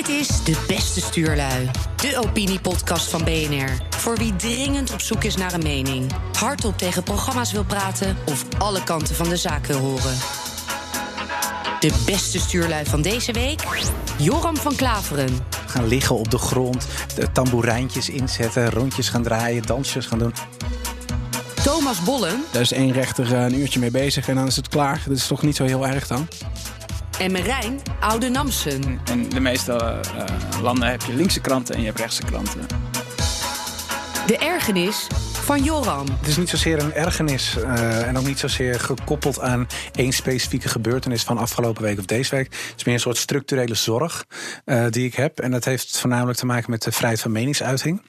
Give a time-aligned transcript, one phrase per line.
[0.00, 3.68] Dit is De Beste Stuurlui, de opiniepodcast van BNR.
[3.90, 8.44] Voor wie dringend op zoek is naar een mening, hardop tegen programma's wil praten of
[8.58, 10.16] alle kanten van de zaak wil horen.
[11.80, 13.62] De beste stuurlui van deze week,
[14.18, 15.38] Joram van Klaveren.
[15.66, 20.34] Gaan liggen op de grond, de tamboerijntjes inzetten, rondjes gaan draaien, dansjes gaan doen.
[21.62, 24.68] Thomas Bollen Daar is één rechter eh, een uurtje mee bezig en dan is het
[24.68, 25.02] klaar.
[25.06, 26.28] Dat is toch niet zo heel erg dan?
[27.20, 29.00] En Merijn Oude Namsen.
[29.10, 32.60] In de meeste eh, landen heb je linkse kranten en je hebt rechtse kranten.
[34.26, 36.06] De ergernis van Joram.
[36.18, 40.68] Het is niet zozeer een ergernis eh, en ook niet zozeer gekoppeld aan één specifieke
[40.68, 42.46] gebeurtenis van afgelopen week of deze week.
[42.46, 44.26] Het is meer een soort structurele zorg
[44.64, 45.40] eh, die ik heb.
[45.40, 48.02] En dat heeft voornamelijk te maken met de vrijheid van meningsuiting.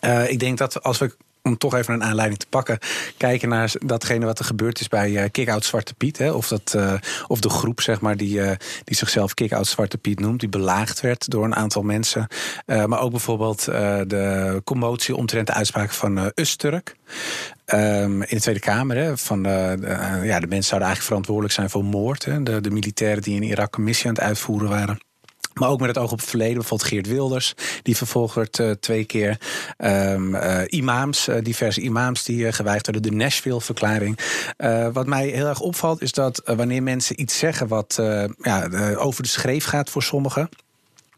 [0.00, 2.78] Eh, ik denk dat als we om toch even een aanleiding te pakken,
[3.16, 6.18] kijken naar datgene wat er gebeurd is bij uh, Kick-Out Zwarte Piet.
[6.18, 6.94] Hè, of, dat, uh,
[7.26, 8.50] of de groep, zeg maar, die, uh,
[8.84, 12.26] die zichzelf Kick-Out Zwarte Piet noemt, die belaagd werd door een aantal mensen.
[12.66, 16.96] maar ook bijvoorbeeld de commotie omtrent de uitspraken van Usturk.
[17.66, 18.96] Um, in de Tweede Kamer.
[18.96, 19.42] Hè, van,
[20.22, 22.24] ja, de mensen zouden eigenlijk verantwoordelijk zijn voor moord.
[22.24, 24.98] Hè, de, de militairen die in Irak een missie aan het uitvoeren waren.
[25.54, 26.54] Maar ook met het oog op het verleden.
[26.54, 29.38] Bijvoorbeeld Geert Wilders, die vervolgd werd uh, twee keer.
[29.78, 33.10] Um, uh, imams, uh, diverse imams die geweigerd werden.
[33.10, 34.18] De Nashville-verklaring.
[34.92, 37.94] wat mij heel erg opvalt is dat wanneer mensen iets zeggen wat
[38.42, 40.48] ja, over de schreef gaat voor sommigen.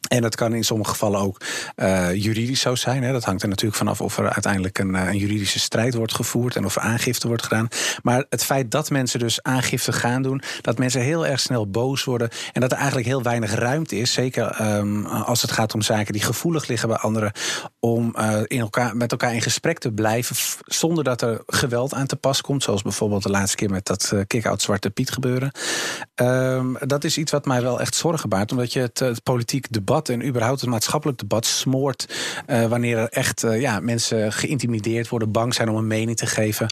[0.08, 1.41] En dat kan in sommige gevallen ook
[1.77, 3.02] uh, juridisch zo zijn.
[3.02, 3.12] Hè.
[3.12, 6.64] Dat hangt er natuurlijk vanaf of er uiteindelijk een, een, juridische strijd wordt gevoerd en
[6.64, 7.69] of er aangifte wordt gedaan.
[8.02, 12.05] Maar het feit dat mensen dus aangifte gaan doen, dat mensen heel erg snel boos
[12.05, 15.83] worden en dat er eigenlijk heel weinig ruimte is, zeker um, als het gaat om
[15.83, 17.33] zaken die gevoelig liggen bij anderen,
[17.80, 22.06] om uh, in elkaar, met elkaar in gesprek te blijven zonder dat er geweld aan
[22.06, 22.62] te pas komt.
[22.62, 25.50] Zoals bijvoorbeeld de laatste keer met dat uh, kick-out Zwarte Piet gebeuren.
[26.14, 29.72] Um, dat is iets wat mij wel echt zorgen baart, omdat je het, het politiek
[29.72, 32.14] debat en überhaupt het maatschappelijk debat smoort
[32.47, 36.27] uh, wanneer er echt uh, ja, mensen geïntimideerd worden, bang zijn om een mening te
[36.27, 36.67] geven.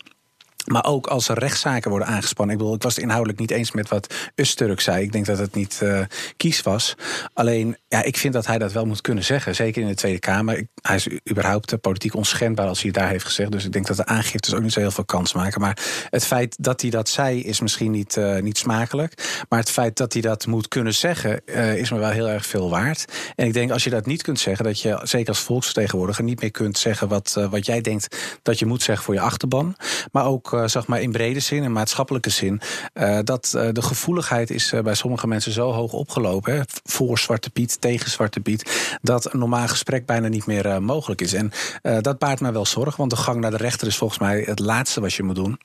[0.64, 2.54] Maar ook als er rechtszaken worden aangespannen.
[2.54, 5.02] Ik bedoel, ik was het inhoudelijk niet eens met wat Usturk zei.
[5.02, 6.00] Ik denk dat het niet uh,
[6.36, 6.96] kies was.
[7.34, 9.54] Alleen, ja, ik vind dat hij dat wel moet kunnen zeggen.
[9.54, 10.66] Zeker in de Tweede Kamer.
[10.82, 13.52] Hij is überhaupt politiek onschendbaar als hij het daar heeft gezegd.
[13.52, 15.60] Dus ik denk dat de aangiftes ook niet zo heel veel kans maken.
[15.60, 15.78] Maar
[16.10, 19.44] het feit dat hij dat zei is misschien niet, uh, niet smakelijk.
[19.48, 21.44] Maar het feit dat hij dat moet kunnen zeggen
[21.76, 23.04] is me wel heel erg veel waard.
[23.34, 26.40] En ik denk als je dat niet kunt zeggen, dat je zeker als volksvertegenwoordiger niet
[26.40, 29.76] meer kunt zeggen wat, wat jij denkt dat je moet zeggen voor je achterban.
[30.12, 32.60] Maar ook uh, zeg maar in brede zin, in maatschappelijke zin,
[32.94, 37.50] uh, dat uh, de gevoeligheid is bij sommige mensen zo hoog opgelopen, hè, voor Zwarte
[37.50, 41.32] Piet, tegen Zwarte Piet, dat een normaal gesprek bijna niet meer mogelijk is.
[41.32, 41.52] En
[42.00, 44.58] dat baart mij wel zorg, want de gang naar de rechter is volgens mij het
[44.58, 45.58] laatste wat je moet doen.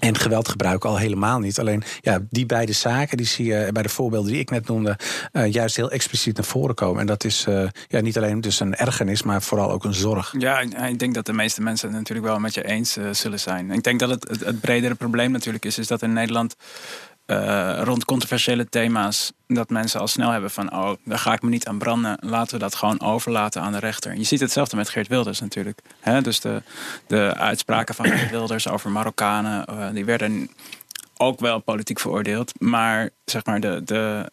[0.00, 1.58] En geweld gebruiken al helemaal niet.
[1.58, 4.98] Alleen ja, die beide zaken, die zie je bij de voorbeelden die ik net noemde,
[5.32, 7.00] uh, juist heel expliciet naar voren komen.
[7.00, 10.34] En dat is uh, ja, niet alleen dus een ergernis, maar vooral ook een zorg.
[10.38, 13.40] Ja, ik denk dat de meeste mensen het natuurlijk wel met je eens uh, zullen
[13.40, 13.70] zijn.
[13.70, 16.56] Ik denk dat het, het bredere probleem natuurlijk is, is dat in Nederland
[17.30, 21.48] uh, rond controversiële thema's dat mensen al snel hebben van oh, daar ga ik me
[21.48, 22.18] niet aan branden.
[22.20, 24.16] Laten we dat gewoon overlaten aan de rechter.
[24.16, 25.80] Je ziet hetzelfde met Geert Wilders natuurlijk.
[26.00, 26.22] Hè?
[26.22, 26.62] Dus de,
[27.06, 30.50] de uitspraken van Geert Wilders over Marokkanen, uh, die werden
[31.16, 32.60] ook wel politiek veroordeeld.
[32.60, 34.30] Maar zeg maar, de, de,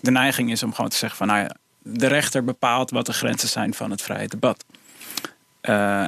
[0.00, 3.12] de neiging is om gewoon te zeggen van nou ja, de rechter bepaalt wat de
[3.12, 4.64] grenzen zijn van het vrije debat.
[5.62, 6.04] Uh,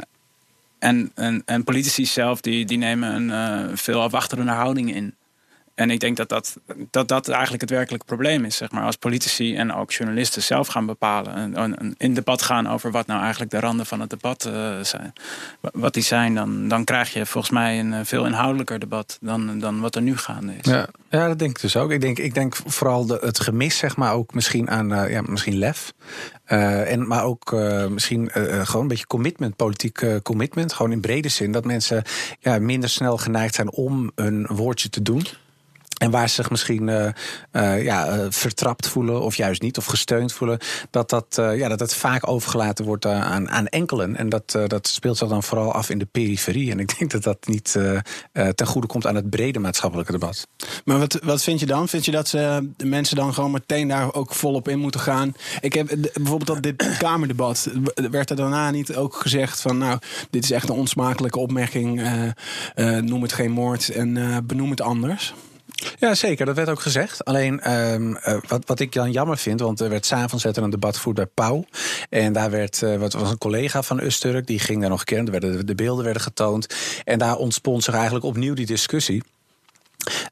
[0.78, 5.14] en, en, en politici zelf die, die nemen een veel afwachterende houding in.
[5.74, 6.56] En ik denk dat dat,
[6.90, 8.56] dat dat eigenlijk het werkelijke probleem is.
[8.56, 8.84] Zeg maar.
[8.84, 11.54] Als politici en ook journalisten zelf gaan bepalen.
[11.54, 15.12] En, in debat gaan over wat nou eigenlijk de randen van het debat uh, zijn.
[15.60, 19.80] Wat die zijn, dan, dan krijg je volgens mij een veel inhoudelijker debat dan, dan
[19.80, 20.70] wat er nu gaande is.
[20.70, 21.90] Ja, ja dat denk ik dus ook.
[21.90, 25.22] Ik denk, ik denk vooral de, het gemis, zeg maar, ook misschien aan uh, ja,
[25.26, 25.92] misschien lef.
[26.44, 27.52] En, maar ook
[27.88, 30.72] misschien gewoon een beetje commitment, politiek commitment.
[30.72, 31.52] Gewoon in brede zin.
[31.52, 32.02] Dat mensen
[32.40, 35.26] ja, minder snel geneigd zijn om een woordje te doen.
[35.94, 37.08] En waar ze zich misschien uh,
[37.52, 40.58] uh, ja, uh, vertrapt voelen, of juist niet, of gesteund voelen,
[40.90, 44.16] dat dat, ja, dat het vaak overgelaten wordt aan, aan enkelen.
[44.16, 46.70] En dat, dat speelt zich dan vooral af in de periferie.
[46.70, 47.72] En ik denk dat dat niet
[48.54, 50.46] ten goede komt aan het brede maatschappelijke debat.
[50.84, 51.88] Maar wat, wat vind je dan?
[51.88, 55.34] Vind je dat ze, de mensen dan gewoon meteen daar ook volop in moeten gaan?
[55.60, 59.98] Ik heb bijvoorbeeld dat dit Kamerdebat, werd er daarna niet ook gezegd van, nou,
[60.30, 62.02] dit is echt een onsmakelijke opmerking,
[63.00, 65.34] noem het geen moord en benoem het anders?
[65.98, 66.46] Ja, zeker.
[66.46, 67.24] Dat werd ook gezegd.
[67.24, 70.96] Alleen um, uh, wat, wat ik dan jammer vind, want er werd s'avonds een debat
[70.96, 71.64] gevoerd bij Pauw.
[72.10, 75.04] En daar werd, uh, wat was een collega van Usturk, die ging daar nog.
[75.04, 76.74] Er werden, de beelden werden getoond.
[77.04, 79.22] En daar ontspond zich eigenlijk opnieuw die discussie.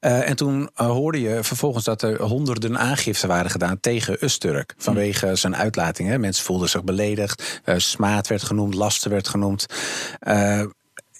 [0.00, 4.74] Uh, en toen uh, hoorde je vervolgens dat er honderden aangiften waren gedaan tegen Usturk.
[4.78, 5.36] Vanwege mm.
[5.36, 6.20] zijn uitlatingen.
[6.20, 7.60] Mensen voelden zich beledigd.
[7.64, 9.66] Uh, smaad werd genoemd, lasten werd genoemd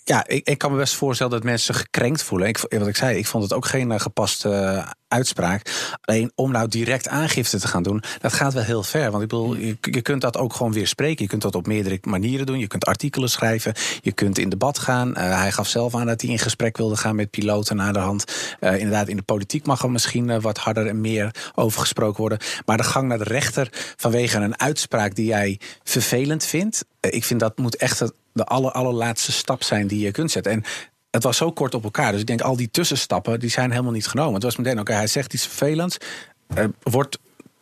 [0.04, 2.48] ja, ik, ik, kan me best voorstellen dat mensen gekrenkt voelen.
[2.48, 5.96] Ik, wat ik zei, ik vond het ook geen uh, gepaste uh, uitspraak.
[6.00, 9.10] Alleen om nou direct aangifte te gaan doen, dat gaat wel heel ver.
[9.10, 11.22] Want ik bedoel, je, je, kunt dat ook gewoon weer spreken.
[11.22, 12.58] Je kunt dat op meerdere manieren doen.
[12.58, 13.74] Je kunt artikelen schrijven.
[14.00, 15.08] Je kunt in debat gaan.
[15.08, 17.98] Uh, hij gaf zelf aan dat hij in gesprek wilde gaan met piloten naar de
[17.98, 18.24] hand.
[18.60, 22.38] inderdaad, in de politiek mag er misschien wat harder en meer over gesproken worden.
[22.66, 26.84] Maar de gang naar de rechter vanwege een uitspraak die jij vervelend vindt.
[27.00, 30.52] ik vind dat moet echt de aller, allerlaatste stap zijn die je kunt zetten.
[30.52, 30.64] En
[31.10, 32.12] het was zo kort op elkaar.
[32.12, 34.34] Dus ik denk, al die tussenstappen die zijn helemaal niet genomen.
[34.34, 35.96] Het was meteen, oké, hij zegt iets vervelends.
[36.58, 37.18] Uh, wordt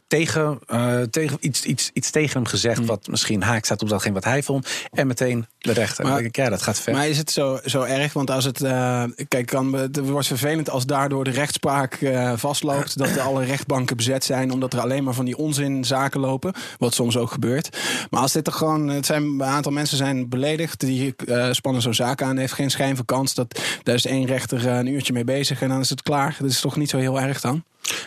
[0.07, 2.79] tegen, uh, tegen iets, iets, iets tegen hem gezegd.
[2.79, 2.87] Hmm.
[2.87, 4.69] wat misschien haak staat op datgene wat hij vond.
[4.91, 6.05] En meteen de rechter.
[6.05, 6.93] Maar, denk ik, ja, dat gaat ver.
[6.93, 8.13] Maar is het zo, zo erg?
[8.13, 8.63] Want als het.
[8.63, 12.99] Uh, kijk, kan, het wordt vervelend als daardoor de rechtspraak uh, vastloopt.
[12.99, 14.53] dat alle rechtbanken bezet zijn.
[14.53, 16.53] omdat er alleen maar van die onzinzaken lopen.
[16.79, 17.79] Wat soms ook gebeurt.
[18.11, 18.89] Maar als dit er gewoon.
[18.89, 20.81] Het zijn een aantal mensen zijn beledigd.
[20.81, 21.15] die
[21.51, 22.37] spannen zo'n zaak aan.
[22.37, 23.35] heeft geen schijn van kans.
[23.35, 25.63] Dat, daar is één rechter een uurtje mee bezig.
[25.63, 26.37] en dan is het klaar.
[26.39, 27.65] Dat is toch niet zo heel erg dan?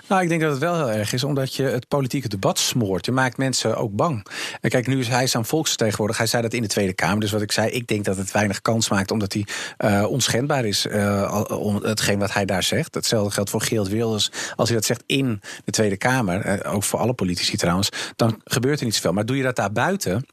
[0.07, 3.05] Nou, ik denk dat het wel heel erg is, omdat je het politieke debat smoort.
[3.05, 4.25] Je maakt mensen ook bang.
[4.61, 6.21] En kijk, nu is hij zo'n volksvertegenwoordiger.
[6.21, 7.19] Hij zei dat in de Tweede Kamer.
[7.19, 9.45] Dus wat ik zei, ik denk dat het weinig kans maakt, omdat hij
[9.77, 10.85] uh, onschendbaar is.
[10.85, 12.95] Uh, om hetgeen wat hij daar zegt.
[12.95, 14.31] Hetzelfde geldt voor Geert Wilders.
[14.55, 18.41] Als hij dat zegt in de Tweede Kamer, uh, ook voor alle politici trouwens, dan
[18.43, 19.13] gebeurt er niet zoveel.
[19.13, 20.25] Maar doe je dat daar buiten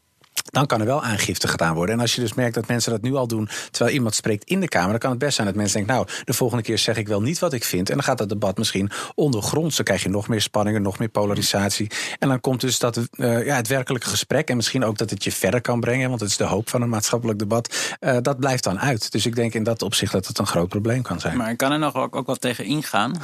[0.50, 1.94] dan kan er wel aangifte gedaan worden.
[1.94, 4.60] En als je dus merkt dat mensen dat nu al doen terwijl iemand spreekt in
[4.60, 6.96] de Kamer, dan kan het best zijn dat mensen denken: Nou, de volgende keer zeg
[6.96, 7.88] ik wel niet wat ik vind.
[7.88, 9.76] En dan gaat dat debat misschien ondergronds.
[9.76, 11.90] Dan krijg je nog meer spanningen, nog meer polarisatie.
[12.18, 15.24] En dan komt dus dat, uh, ja, het werkelijke gesprek en misschien ook dat het
[15.24, 17.96] je verder kan brengen, want het is de hoop van een maatschappelijk debat.
[18.00, 19.12] Uh, dat blijft dan uit.
[19.12, 21.36] Dus ik denk in dat opzicht dat het een groot probleem kan zijn.
[21.36, 23.22] Maar ik kan er nog ook, ook wat tegen ingaan.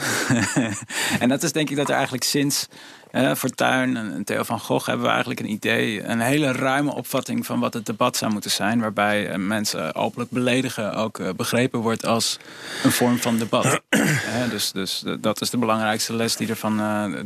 [1.20, 2.66] en dat is denk ik dat er eigenlijk sinds
[3.12, 7.46] uh, Fortuyn en Theo van Gogh hebben we eigenlijk een idee, een hele ruime opvatting
[7.46, 11.80] van wat het debat zou moeten zijn, waarbij uh, mensen openlijk beledigen ook uh, begrepen
[11.80, 12.38] wordt als
[12.82, 13.80] een vorm van debat.
[14.50, 16.76] dus, dus dat is de belangrijkste les die er van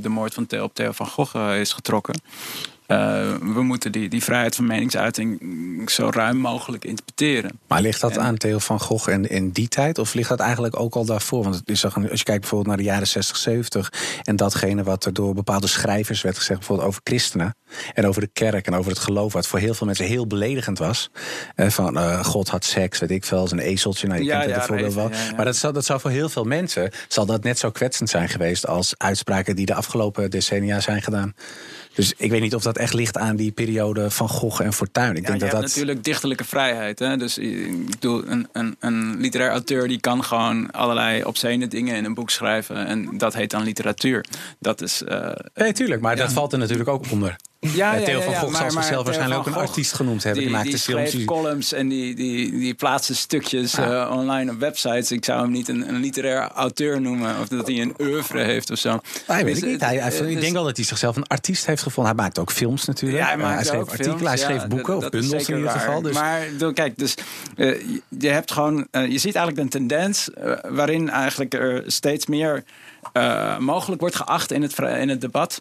[0.00, 2.20] de moord van Theo op Theo van Gogh is getrokken.
[2.90, 2.96] Uh,
[3.54, 5.40] we moeten die, die vrijheid van meningsuiting
[5.90, 7.58] zo ruim mogelijk interpreteren.
[7.66, 9.98] Maar ligt dat aan Theo van Gogh en in die tijd?
[9.98, 11.42] Of ligt dat eigenlijk ook al daarvoor?
[11.42, 13.92] Want het is, als je kijkt bijvoorbeeld naar de jaren 60, 70...
[14.22, 16.58] en datgene wat er door bepaalde schrijvers werd gezegd...
[16.58, 17.56] bijvoorbeeld over christenen
[17.94, 19.32] en over de kerk en over het geloof...
[19.32, 21.10] wat voor heel veel mensen heel beledigend was.
[21.54, 24.06] Eh, van uh, God had seks, weet ik veel, als een ezeltje.
[24.06, 25.10] Nou, je ja, kent het voorbeeld wel.
[25.36, 26.90] Maar dat zou, dat zou voor heel veel mensen...
[27.08, 28.66] zal dat net zo kwetsend zijn geweest...
[28.66, 31.34] als uitspraken die de afgelopen decennia zijn gedaan.
[32.00, 35.16] Dus ik weet niet of dat echt ligt aan die periode van Gogh en Fortuyn.
[35.16, 36.98] Ik ja, denk dat dat natuurlijk dichterlijke vrijheid.
[36.98, 37.16] Hè?
[37.16, 42.04] Dus ik bedoel, een, een, een literair auteur die kan gewoon allerlei obscene dingen in
[42.04, 42.86] een boek schrijven.
[42.86, 44.24] En dat heet dan literatuur.
[44.58, 45.02] Dat is.
[45.08, 47.36] Uh, nee, tuurlijk, maar dat valt er natuurlijk ook onder.
[47.60, 50.44] Ja, ja, Theo van Gogh zal zichzelf waarschijnlijk ook een artiest genoemd hebben.
[50.44, 51.10] Die, die, die films.
[51.10, 51.24] Die...
[51.24, 55.12] columns en die, die, die plaatste stukjes uh, online op websites.
[55.12, 57.40] Ik zou hem niet een, een literair auteur noemen.
[57.40, 59.00] Of dat hij een oeuvre heeft of zo.
[59.28, 59.80] Nee, weet dus, ik niet.
[59.80, 62.14] Hij, hij, ik dus- denk wel dat hij zichzelf een artiest heeft gevonden.
[62.14, 63.22] Hij maakt ook films natuurlijk.
[63.22, 66.02] Ja, hij, hij schreef artikelen, films, hij schreef boeken of bundels in ieder geval.
[66.02, 66.14] Dus.
[66.14, 67.14] Maar kijk, dus,
[67.56, 67.80] uh,
[68.18, 68.86] je hebt gewoon...
[68.92, 70.28] Uh, je ziet eigenlijk een tendens
[70.68, 72.64] waarin eigenlijk er steeds meer...
[73.58, 75.58] mogelijk wordt geacht in het, in het debat.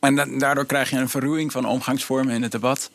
[0.00, 2.90] En daardoor krijg je een verruwing van omgangsvormen in het debat.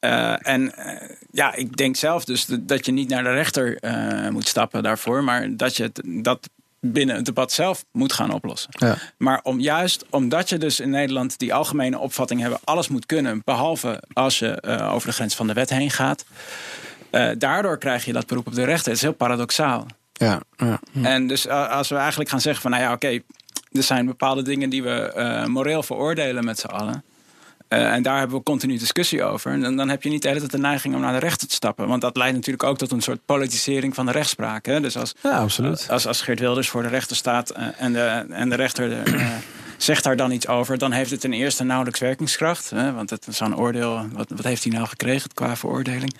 [0.00, 4.28] Uh, en uh, ja, ik denk zelf dus dat je niet naar de rechter uh,
[4.28, 6.48] moet stappen daarvoor, maar dat je het, dat
[6.80, 8.70] binnen het debat zelf moet gaan oplossen.
[8.72, 8.96] Ja.
[9.16, 13.40] Maar om, juist omdat je dus in Nederland die algemene opvatting hebben, alles moet kunnen,
[13.44, 16.24] behalve als je over de grens van de wet heen gaat.
[17.38, 18.86] daardoor krijg je dat beroep op de rechter.
[18.86, 19.86] Het is heel paradoxaal.
[20.12, 23.20] Ja, ja, En dus als we eigenlijk gaan zeggen van nou ja, oké,
[23.72, 27.04] er zijn bepaalde dingen die we uh, moreel veroordelen met z'n allen.
[27.68, 29.52] Uh, en daar hebben we continu discussie over.
[29.52, 31.54] En dan, heb je niet de hele tijd de neiging om naar de rechter te
[31.54, 31.88] stappen.
[31.88, 34.66] Want dat leidt natuurlijk ook tot een soort politisering van de rechtspraak.
[34.66, 34.80] Hè?
[34.80, 35.86] Dus als, ja, absoluut.
[35.90, 39.02] als, als Geert Wilders voor de rechter staat uh, en, de, en de rechter
[39.76, 42.70] zegt daar dan iets over, dan heeft het ten eerste nauwelijks werkingskracht.
[42.70, 42.92] Hè?
[42.92, 44.08] Want het is een oordeel.
[44.12, 46.14] Wat, wat heeft hij nou gekregen qua veroordeling?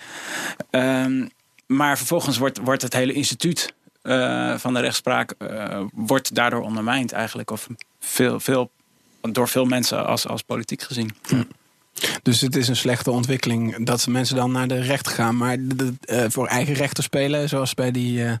[0.71, 1.29] Um,
[1.65, 3.73] maar vervolgens wordt, wordt het hele instituut
[4.09, 7.51] uh, van de rechtspraak uh, wordt daardoor ondermijnd eigenlijk.
[7.51, 7.67] Of
[7.99, 8.71] veel, veel,
[9.21, 11.15] door veel mensen als, als politiek gezien.
[12.23, 15.37] Dus het is een slechte ontwikkeling dat mensen dan naar de rechter gaan.
[15.37, 18.31] Maar de, uh, voor eigen rechter spelen, zoals bij die uh,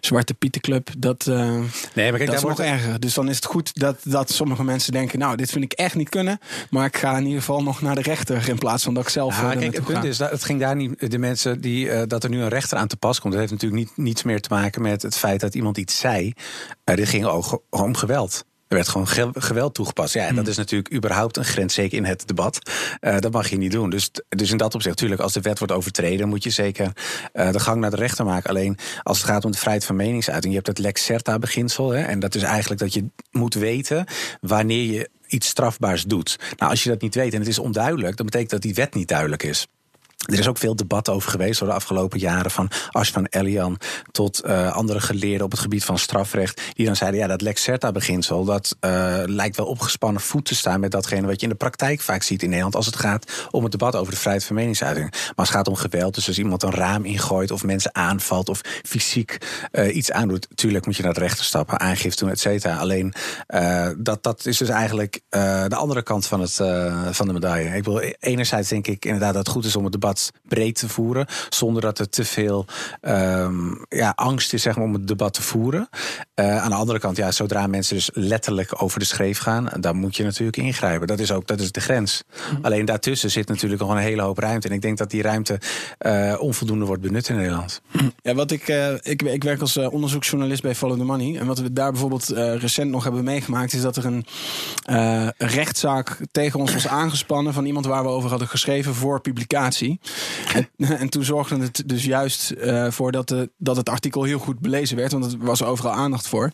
[0.00, 1.36] Zwarte Pietenclub, dat, uh,
[1.94, 3.00] nee, maar kijk, dat is nog erger.
[3.00, 5.18] Dus dan is het goed dat, dat sommige mensen denken...
[5.18, 6.38] nou, dit vind ik echt niet kunnen,
[6.70, 8.48] maar ik ga in ieder geval nog naar de rechter...
[8.48, 10.76] in plaats van dat ik zelf ja, kijk, Het punt is, dat het ging daar
[10.76, 11.10] niet...
[11.10, 13.32] de mensen die, dat er nu een rechter aan te pas komt...
[13.32, 16.32] dat heeft natuurlijk niet, niets meer te maken met het feit dat iemand iets zei.
[16.84, 18.44] dit ging ook om geweld.
[18.74, 20.14] Er werd gewoon geweld toegepast.
[20.14, 20.50] Ja, en dat hmm.
[20.50, 22.70] is natuurlijk überhaupt een grens, zeker in het debat.
[23.00, 23.90] Uh, dat mag je niet doen.
[23.90, 26.92] Dus, dus in dat opzicht, natuurlijk, als de wet wordt overtreden, moet je zeker
[27.34, 28.50] uh, de gang naar de rechter maken.
[28.50, 31.94] Alleen als het gaat om de vrijheid van meningsuiting, je hebt het lex certa-beginsel.
[31.94, 34.06] En dat is eigenlijk dat je moet weten
[34.40, 36.38] wanneer je iets strafbaars doet.
[36.56, 38.94] Nou, als je dat niet weet en het is onduidelijk, dan betekent dat die wet
[38.94, 39.66] niet duidelijk is.
[40.24, 42.50] Er is ook veel debat over geweest door de afgelopen jaren.
[42.50, 43.78] Van Ash van Elian
[44.10, 46.60] tot uh, andere geleerden op het gebied van strafrecht.
[46.72, 48.44] Die dan zeiden: ja, dat Lex Certa-beginsel.
[48.44, 52.00] dat uh, lijkt wel opgespannen voet te staan met datgene wat je in de praktijk
[52.00, 52.74] vaak ziet in Nederland.
[52.74, 55.10] als het gaat om het debat over de vrijheid van meningsuiting.
[55.10, 57.50] Maar als het gaat om geweld, dus als iemand een raam ingooit.
[57.50, 59.38] of mensen aanvalt of fysiek
[59.72, 60.48] uh, iets aandoet.
[60.54, 62.76] tuurlijk moet je naar de rechter stappen, aangifte doen, et cetera.
[62.76, 63.14] Alleen
[63.98, 66.54] dat, dat is dus eigenlijk de andere kant van, het,
[67.10, 67.76] van de medaille.
[67.76, 70.13] Ik wil enerzijds denk ik inderdaad dat het goed is om het debat
[70.48, 71.26] breed te voeren.
[71.48, 72.66] Zonder dat er te veel
[73.02, 75.88] um, ja, angst is zeg maar, om het debat te voeren.
[76.34, 79.96] Uh, aan de andere kant, ja, zodra mensen dus letterlijk over de schreef gaan, dan
[79.96, 81.06] moet je natuurlijk ingrijpen.
[81.06, 82.22] Dat is ook dat is de grens.
[82.50, 82.64] Mhm.
[82.64, 84.68] Alleen daartussen zit natuurlijk nog een hele hoop ruimte.
[84.68, 85.60] En ik denk dat die ruimte
[86.06, 87.80] uh, onvoldoende wordt benut in Nederland.
[88.22, 91.38] Ja, wat ik, uh, ik, ik werk als onderzoeksjournalist bij Follow the Money.
[91.38, 92.28] En wat we daar bijvoorbeeld
[92.58, 94.24] recent nog hebben meegemaakt, is dat er een
[95.36, 99.93] rechtszaak tegen ons was aangespannen van iemand waar we over hadden geschreven voor publicatie.
[100.54, 104.38] En, en, toen zorgde het dus juist uh, voor dat, de, dat het artikel heel
[104.38, 106.50] goed belezen werd, want er was overal aandacht voor.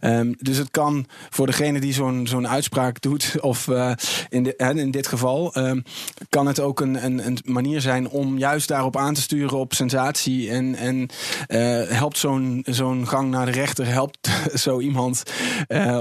[0.00, 3.92] Um, dus het kan voor degene die zo'n zo'n uitspraak doet, of uh,
[4.28, 5.82] in, de, in dit geval, um,
[6.28, 9.74] kan het ook een, een, een, manier zijn om juist daarop aan te sturen op
[9.74, 10.50] sensatie.
[10.50, 11.08] En, en uh,
[11.88, 15.22] helpt zo'n zo'n gang naar de rechter, helpt zo iemand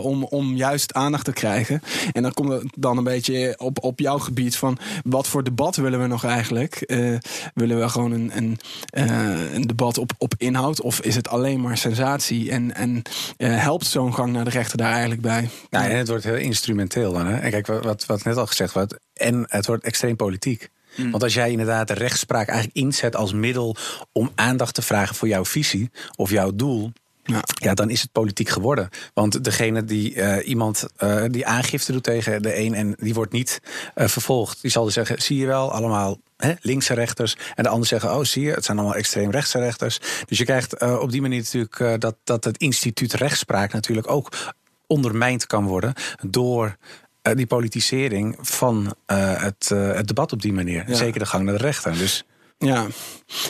[0.02, 1.82] om, om juist aandacht te krijgen.
[2.12, 5.76] En dan komt het dan een beetje op, op jouw gebied van wat voor debat
[5.76, 6.71] willen we nog eigenlijk?
[6.88, 7.18] Uh,
[7.54, 8.60] willen we gewoon een, een,
[8.98, 10.82] uh, een, debat op, op inhoud?
[10.82, 12.52] Of is het alleen maar sensatie?
[12.52, 13.02] En, en
[13.38, 15.50] uh, helpt zo'n gang naar de rechter daar eigenlijk bij?
[15.70, 17.28] Ja, en het wordt heel instrumenteel dan.
[17.28, 17.38] Hè?
[17.38, 19.00] En kijk, wat, wat net al gezegd wordt.
[19.14, 20.70] En het wordt extreem politiek.
[20.96, 21.12] Mm.
[21.12, 23.76] Want als jij inderdaad de rechtspraak eigenlijk inzet als middel
[24.12, 26.92] om aandacht te vragen voor jouw visie of jouw doel,
[27.24, 27.42] ja.
[27.54, 28.90] ja, dan is het politiek geworden.
[29.14, 33.32] Want degene die uh, iemand uh, die aangifte doet tegen de een en die wordt
[33.32, 33.60] niet
[33.96, 37.38] uh, vervolgd, die zal dus zeggen: zie je wel, allemaal hè, linkse rechters.
[37.56, 40.00] En de ander zeggen: oh, zie je, het zijn allemaal extreem rechtse rechters.
[40.26, 44.54] Dus je krijgt op die manier natuurlijk dat, dat het instituut rechtspraak natuurlijk ook
[44.88, 46.78] ondermijnd kan worden door
[47.22, 50.86] die politisering van het, het debat op die manier.
[50.88, 51.98] Zeker de gang naar de rechter.
[51.98, 52.26] Dus
[52.62, 52.88] ja,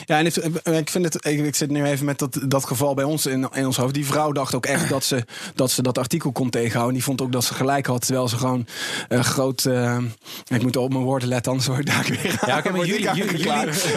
[0.04, 0.26] ja en
[0.76, 1.26] ik vind het.
[1.26, 3.94] Ik, zit nu even met dat, dat geval bij ons in, in ons hoofd.
[3.94, 6.94] Die vrouw dacht ook echt dat ze dat, ze dat artikel kon tegenhouden.
[6.94, 8.06] Die vond ook dat ze gelijk had.
[8.06, 8.66] Terwijl ze gewoon
[9.08, 9.64] uh, groot.
[9.64, 9.98] Uh,
[10.48, 12.40] ik moet op mijn woorden letten, anders word ik daar weer.
[12.46, 13.52] Ja, oké, maar jullie, jullie, jullie,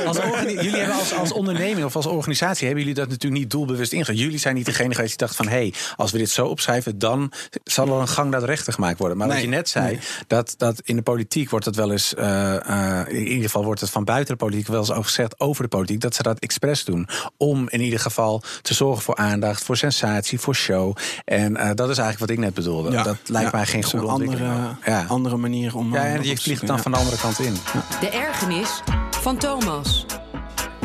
[0.05, 2.65] als jullie hebben als, als onderneming of als organisatie.
[2.65, 4.19] hebben jullie dat natuurlijk niet doelbewust ingezet.
[4.19, 5.47] Jullie zijn niet degene geweest die dacht van.
[5.47, 6.99] hé, hey, als we dit zo opschrijven.
[6.99, 7.31] dan
[7.63, 9.17] zal er een gang naar de rechter gemaakt worden.
[9.17, 9.99] Maar wat je net zei.
[10.27, 12.13] Dat, dat in de politiek wordt het wel eens.
[12.19, 15.63] Uh, in ieder geval wordt het van buiten de politiek wel eens over gezegd over
[15.63, 17.07] de politiek dat ze dat expres doen.
[17.37, 20.95] Om in ieder geval te zorgen voor aandacht, voor sensatie, voor show.
[21.25, 22.91] En uh, dat is eigenlijk wat ik net bedoelde.
[22.91, 24.49] Ja, dat lijkt mij geen goede ontwikkeling.
[24.49, 25.05] Andere, ja.
[25.07, 25.93] andere manier om.
[25.93, 27.53] Ja, en je vliegt het dan van de andere kant in.
[27.99, 28.81] De ergernis
[29.11, 30.05] van Thomas.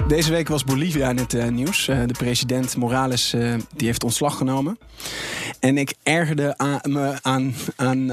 [0.08, 1.88] Deze week was Bolivia in het uh, nieuws.
[1.88, 4.78] Uh, de president Morales uh, die heeft ontslag genomen.
[5.60, 8.10] En ik ergerde aan, me aan, aan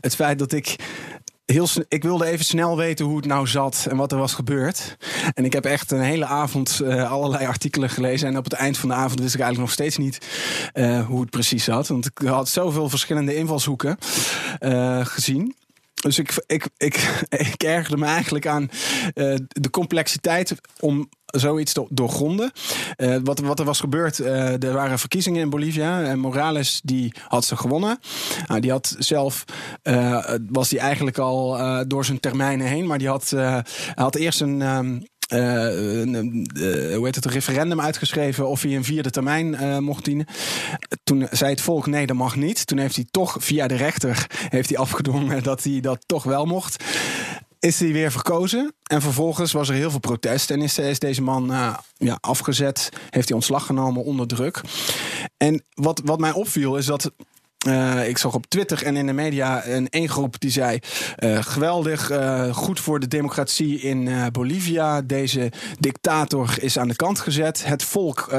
[0.00, 0.76] het feit dat ik
[1.52, 4.96] heel ik wilde even snel weten hoe het nou zat en wat er was gebeurd.
[5.34, 8.28] En ik heb echt een hele avond uh, allerlei artikelen gelezen.
[8.28, 10.18] En op het eind van de avond wist ik eigenlijk nog steeds niet
[10.74, 11.88] uh, hoe het precies zat.
[11.88, 13.98] Want ik had zoveel verschillende invalshoeken
[14.60, 15.54] uh, gezien.
[15.94, 16.96] Dus ik, ik, ik,
[17.52, 18.70] ik ergerde me eigenlijk aan
[19.48, 22.52] de complexiteit om zoiets doorgronden.
[22.96, 27.12] Uh, wat, wat er was gebeurd, uh, er waren verkiezingen in Bolivia en Morales die
[27.28, 27.98] had ze gewonnen.
[28.50, 29.44] Uh, die had zelf,
[29.82, 33.34] uh, was die eigenlijk al door zijn termijnen heen, maar die had,
[33.94, 34.60] had eerst een...
[34.60, 34.80] Uh,
[35.32, 40.26] uh, hoe heet het, een referendum uitgeschreven of hij een vierde termijn mocht dienen.
[41.04, 42.66] Toen zei het volk nee, dat mag niet.
[42.66, 46.44] Toen heeft hij toch via de rechter heeft hij afgedwongen dat hij dat toch wel
[46.44, 46.84] mocht
[47.58, 48.74] is hij weer verkozen.
[48.82, 50.50] En vervolgens was er heel veel protest.
[50.50, 52.88] En is, deze man uh, ja, afgezet.
[53.10, 54.60] Heeft hij ontslag genomen onder druk.
[55.36, 57.12] En wat, wat mij opviel is dat
[57.66, 60.78] Uh, ik zag op Twitter en in de media een één groep die zei:
[61.18, 62.10] uh, geweldig,
[62.52, 65.02] goed voor de democratie in Bolivia.
[65.02, 67.64] Deze dictator is aan de kant gezet.
[67.64, 68.32] Het volk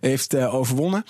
[0.00, 1.04] heeft overwonnen.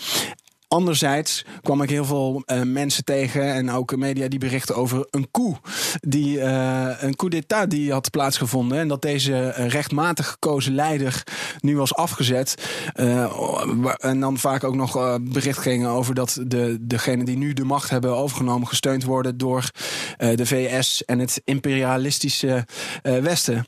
[0.73, 5.31] Anderzijds kwam ik heel veel uh, mensen tegen en ook media die berichten over een
[5.31, 5.69] coup.
[6.01, 8.79] Die, uh, een coup d'état die had plaatsgevonden.
[8.79, 11.23] En dat deze rechtmatig gekozen leider
[11.61, 12.55] nu was afgezet.
[13.99, 17.91] En dan vaak ook nog bericht gingen over dat de, degenen die nu de macht
[17.91, 19.71] hebben overgenomen gesteund worden door
[20.17, 22.67] de VS en het imperialistische
[23.03, 23.67] Westen.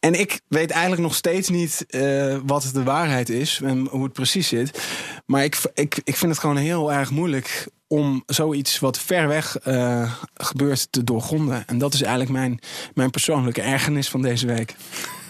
[0.00, 4.12] En ik weet eigenlijk nog steeds niet uh, wat de waarheid is en hoe het
[4.12, 4.82] precies zit.
[5.26, 9.56] Maar ik, ik, ik vind het gewoon heel erg moeilijk om zoiets wat ver weg
[9.66, 11.66] uh, gebeurt te doorgronden.
[11.66, 12.58] En dat is eigenlijk mijn,
[12.94, 14.74] mijn persoonlijke ergernis van deze week.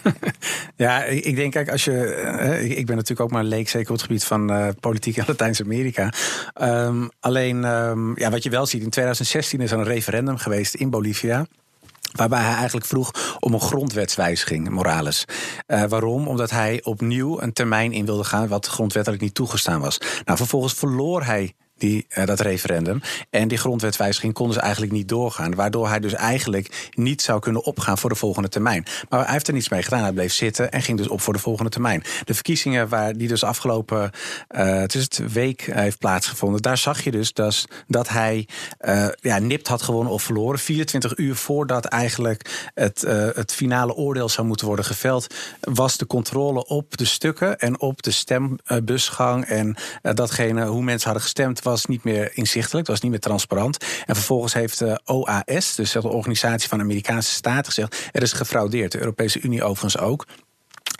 [0.75, 2.23] Ja, ik denk, kijk, als je.
[2.41, 5.23] Uh, ik ben natuurlijk ook maar leek, zeker op het gebied van uh, politiek in
[5.27, 6.13] Latijns-Amerika.
[6.61, 10.75] Um, alleen, um, ja, wat je wel ziet, in 2016 is er een referendum geweest
[10.75, 11.45] in Bolivia.
[12.11, 15.25] Waarbij hij eigenlijk vroeg om een grondwetswijziging, Morales.
[15.67, 16.27] Uh, waarom?
[16.27, 19.97] Omdat hij opnieuw een termijn in wilde gaan wat grondwettelijk niet toegestaan was.
[20.25, 23.01] Nou, vervolgens verloor hij die, uh, dat referendum.
[23.29, 25.55] En die grondwetswijziging konden ze eigenlijk niet doorgaan.
[25.55, 28.85] Waardoor hij dus eigenlijk niet zou kunnen opgaan voor de volgende termijn.
[29.09, 30.01] Maar hij heeft er niets mee gedaan.
[30.01, 32.03] Hij bleef zitten en ging dus op voor de volgende termijn.
[32.23, 34.11] De verkiezingen waar die dus afgelopen
[34.49, 36.61] uh, het week heeft plaatsgevonden.
[36.61, 38.47] Daar zag je dus dat, dat hij
[38.81, 40.59] uh, ja, nipt had gewonnen of verloren.
[40.59, 43.01] 24 uur voordat eigenlijk het,
[43.35, 45.35] het finale oordeel zou moeten worden geveld.
[45.59, 49.45] Was de controle op de stukken en op de stembusgang.
[49.45, 53.77] En datgene hoe mensen hadden gestemd was niet meer inzichtelijk, het was niet meer transparant.
[54.05, 58.91] En vervolgens heeft de OAS, dus de Organisatie van Amerikaanse Staten, gezegd: er is gefraudeerd.
[58.91, 60.27] De Europese Unie overigens ook.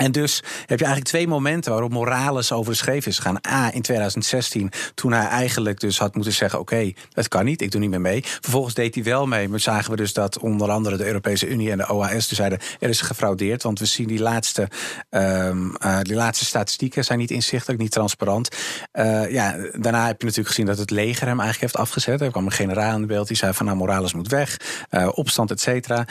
[0.02, 3.38] En dus heb je eigenlijk twee momenten waarop Morales over is gegaan.
[3.48, 6.60] A, in 2016, toen hij eigenlijk dus had moeten zeggen...
[6.60, 8.22] oké, okay, dat kan niet, ik doe niet meer mee.
[8.24, 11.72] Vervolgens deed hij wel mee, maar zagen we dus dat onder andere de Europese Unie
[11.72, 12.28] en de OAS...
[12.28, 14.68] dus zeiden, er is gefraudeerd, want we zien die laatste,
[15.10, 17.04] um, uh, die laatste statistieken...
[17.04, 18.56] zijn niet inzichtelijk, niet transparant.
[18.94, 22.22] Uh, ja, daarna heb je natuurlijk gezien dat het leger hem eigenlijk heeft afgezet.
[22.22, 24.58] Er kwam een generaal in beeld die zei van nou, Morales moet weg,
[24.92, 26.06] uh, opstand, et cetera.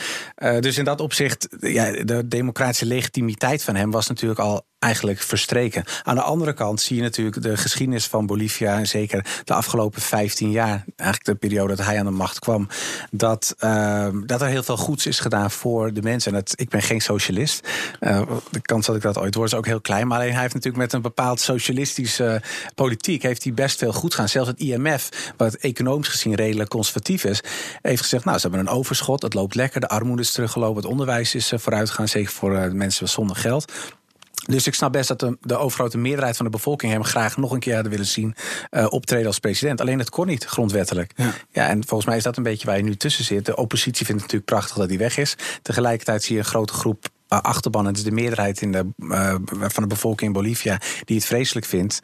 [0.60, 5.84] dus in dat opzicht, ja, de democratische legitimiteit van hem was natuurlijk al eigenlijk verstreken.
[6.02, 10.02] Aan de andere kant zie je natuurlijk de geschiedenis van Bolivia, en zeker de afgelopen
[10.02, 12.68] 15 jaar, eigenlijk de periode dat hij aan de macht kwam,
[13.10, 16.32] dat, uh, dat er heel veel goeds is gedaan voor de mensen.
[16.32, 17.68] En dat, ik ben geen socialist.
[18.00, 20.06] Uh, de kans dat ik dat ooit word is ook heel klein.
[20.06, 22.42] Maar alleen hij heeft natuurlijk met een bepaald socialistische
[22.74, 24.28] politiek heeft hij best veel goed gedaan.
[24.28, 27.42] Zelfs het IMF, wat economisch gezien redelijk conservatief is,
[27.82, 30.90] heeft gezegd: Nou, ze hebben een overschot, het loopt lekker, de armoede is teruggelopen, het
[30.90, 33.72] onderwijs is vooruitgegaan, zeker voor uh, mensen zonder geld.
[34.46, 37.52] Dus ik snap best dat de, de overgrote meerderheid van de bevolking hem graag nog
[37.52, 38.34] een keer hadden willen zien
[38.70, 39.80] uh, optreden als president.
[39.80, 41.12] Alleen het kon niet grondwettelijk.
[41.16, 41.32] Ja.
[41.50, 41.68] ja.
[41.68, 43.46] en volgens mij is dat een beetje waar je nu tussen zit.
[43.46, 45.34] De oppositie vindt het natuurlijk prachtig dat hij weg is.
[45.62, 47.86] Tegelijkertijd zie je een grote groep uh, achterban.
[47.86, 51.66] Het is de meerderheid in de, uh, van de bevolking in Bolivia die het vreselijk
[51.66, 52.00] vindt.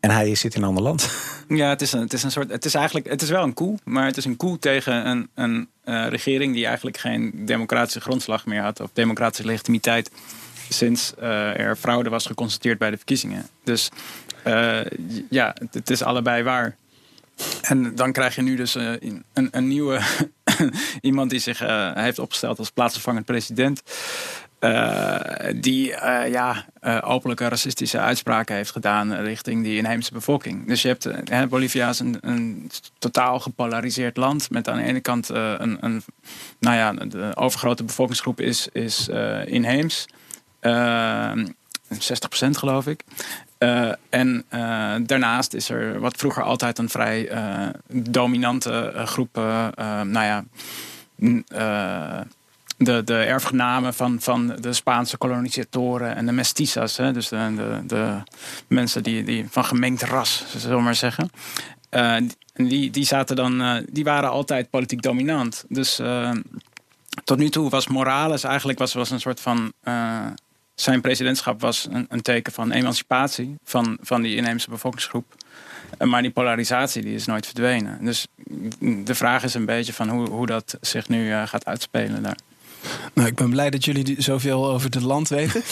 [0.00, 1.08] En hij zit in een ander land.
[1.48, 2.50] Ja, het is, een, het is een soort.
[2.50, 3.08] Het is eigenlijk.
[3.08, 5.68] Het is wel een coup, maar het is een coup tegen een, een
[6.08, 8.80] regering die eigenlijk geen democratische grondslag meer had.
[8.80, 10.10] Of democratische legitimiteit
[10.68, 13.46] sinds uh, er fraude was geconstateerd bij de verkiezingen.
[13.64, 13.88] Dus
[14.46, 14.80] uh,
[15.30, 16.76] ja, het, is allebei waar.
[17.62, 18.92] En dan krijg je nu dus uh,
[19.32, 20.00] een, een, nieuwe
[21.00, 21.58] iemand die zich
[21.94, 23.82] heeft opgesteld als plaatsvervangend president.
[25.56, 25.86] die
[26.30, 26.64] ja,
[27.00, 30.66] openlijke racistische uitspraken heeft gedaan richting die inheemse bevolking.
[30.66, 34.50] Dus je hebt, Bolivia is een, een, totaal gepolariseerd land.
[34.50, 36.02] Met aan de ene kant een, een,
[36.58, 39.08] nou ja, de overgrote bevolkingsgroep is, is
[39.46, 40.06] inheems.
[40.66, 40.68] 60%
[42.40, 43.04] ehm, geloof ik.
[43.58, 49.34] Uh, en uh, daarnaast is er wat vroeger altijd een vrij uh, dominante groep,
[50.04, 50.44] nou ja,
[52.76, 57.80] de, de erfgenamen van, van de Spaanse kolonisatoren en de mestizas, hè, dus de, de,
[57.86, 58.22] de,
[58.66, 61.30] mensen die, die van gemengd ras, zullen we maar zeggen.
[62.54, 65.64] die, die, zaten dan, die waren altijd politiek dominant.
[65.68, 66.00] Dus
[67.24, 69.72] tot nu toe was Morales eigenlijk was, was een soort van
[70.76, 75.34] zijn presidentschap was een, een, teken van emancipatie van, van die inheemse bevolkingsgroep.
[76.04, 78.04] Maar die polarisatie die is nooit verdwenen.
[78.04, 78.26] Dus
[78.80, 82.36] de vraag is een beetje van hoe, hoe dat zich nu uh, gaat uitspelen daar.
[83.14, 85.62] Nou, ik ben blij dat jullie zoveel over het land weten.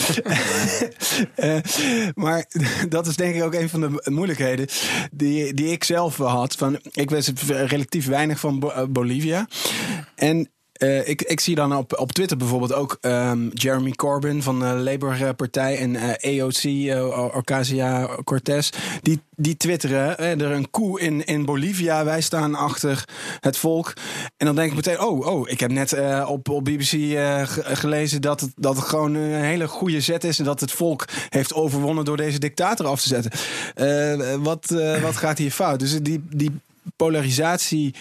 [1.35, 1.57] uh,
[2.25, 2.45] maar
[2.89, 4.67] dat is denk ik ook een van de moeilijkheden
[5.11, 6.55] die, die ik zelf had.
[6.55, 9.47] Van, ik wist relatief weinig van Bolivia.
[10.15, 10.49] En
[10.83, 14.65] uh, ik, ik zie dan op, op Twitter bijvoorbeeld ook um, Jeremy Corbyn van de
[14.65, 18.69] Labour Partij en uh, AOC, uh, Ocasio Cortez.
[19.01, 22.05] Die, die twitteren er een koe in, in Bolivia.
[22.05, 23.05] Wij staan achter
[23.39, 23.93] het volk.
[24.37, 25.95] En dan denk ik meteen, oh, oh ik heb net
[26.27, 27.19] op, op BBC
[27.55, 30.39] gelezen dat het, dat gewoon een hele goede zet is.
[30.39, 34.43] En dat het volk heeft overwonnen door deze dictator af te zetten.
[34.43, 34.65] wat,
[35.01, 35.79] wat gaat hier fout?
[35.79, 36.51] Dus die, die
[36.95, 37.95] polarisatie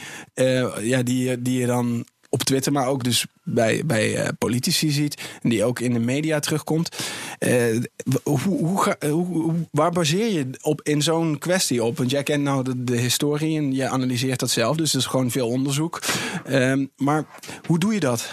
[0.80, 5.22] ja, die, die je dan op Twitter, maar ook dus bij, bij uh, politici ziet.
[5.42, 6.96] En die ook in de media terugkomt.
[7.38, 7.82] Uh,
[8.22, 11.98] hoe, hoe, hoe, waar baseer je op in zo'n kwestie op?
[11.98, 14.76] Want jij kent nou de, de, historie en je analyseert dat zelf.
[14.76, 16.02] Dus er is gewoon veel onderzoek.
[16.48, 17.24] Uh, maar
[17.66, 18.28] hoe doe je dat?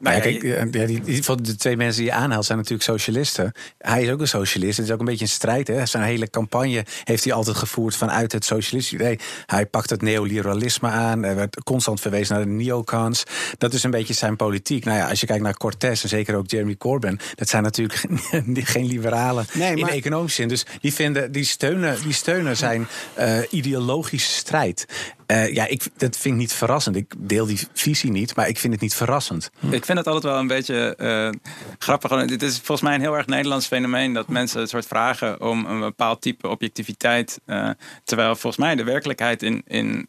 [0.00, 3.52] Nou ja, kijk, ja, die, die, de twee mensen die je aanhaalt zijn natuurlijk socialisten.
[3.78, 4.76] Hij is ook een socialist.
[4.76, 5.68] Het is ook een beetje een strijd.
[5.68, 5.86] Hè?
[5.86, 9.18] Zijn hele campagne heeft hij altijd gevoerd vanuit het socialistische idee.
[9.46, 11.24] Hij pakt het neoliberalisme aan.
[11.24, 13.24] Er werd constant verwezen naar de neocons.
[13.58, 14.84] Dat is een beetje zijn politiek.
[14.84, 17.20] Nou ja, als je kijkt naar Cortés en zeker ook Jeremy Corbyn.
[17.34, 18.04] Dat zijn natuurlijk
[18.54, 20.48] geen liberalen nee, in economische zin.
[20.48, 24.86] Dus die, vinden, die, steunen, die steunen zijn uh, ideologische strijd.
[25.30, 26.96] Uh, ja, ik, dat vind ik niet verrassend.
[26.96, 29.50] Ik deel die visie niet, maar ik vind het niet verrassend.
[29.70, 32.26] Ik vind het altijd wel een beetje uh, grappig.
[32.26, 35.66] Dit is volgens mij een heel erg Nederlands fenomeen dat mensen het soort vragen om
[35.66, 37.40] een bepaald type objectiviteit.
[37.46, 37.70] Uh,
[38.04, 40.08] terwijl volgens mij de werkelijkheid in, in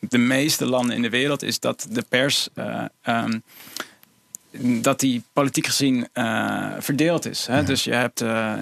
[0.00, 2.48] de meeste landen in de wereld is dat de pers.
[3.04, 3.42] Um,
[4.60, 7.46] dat die politiek gezien uh, verdeeld is.
[7.46, 7.64] Hè?
[7.64, 8.52] Dus je hebt uh,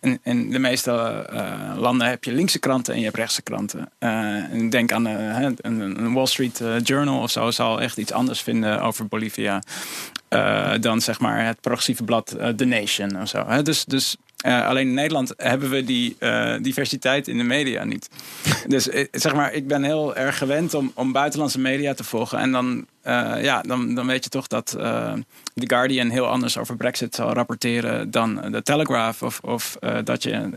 [0.00, 3.90] in, in, de meeste uh, landen heb je linkse kranten en je hebt rechtse kranten.
[4.70, 9.06] denk aan een, een, Wall Street Journal of zo zal echt iets anders vinden over
[9.06, 9.62] Bolivia
[10.80, 13.44] dan zeg maar het progressieve blad The Nation of zo.
[13.46, 13.62] Hè?
[13.62, 18.08] Dus, dus uh, alleen in Nederland hebben we die uh, diversiteit in de media niet.
[18.66, 22.38] Dus zeg maar, ik ben heel erg gewend om, om buitenlandse media te volgen.
[22.38, 22.86] En dan,
[23.42, 25.24] ja, dan, dan weet je toch dat The
[25.54, 29.22] Guardian heel anders over Brexit zal rapporteren dan de Telegraph.
[29.22, 30.50] Of, of dat je.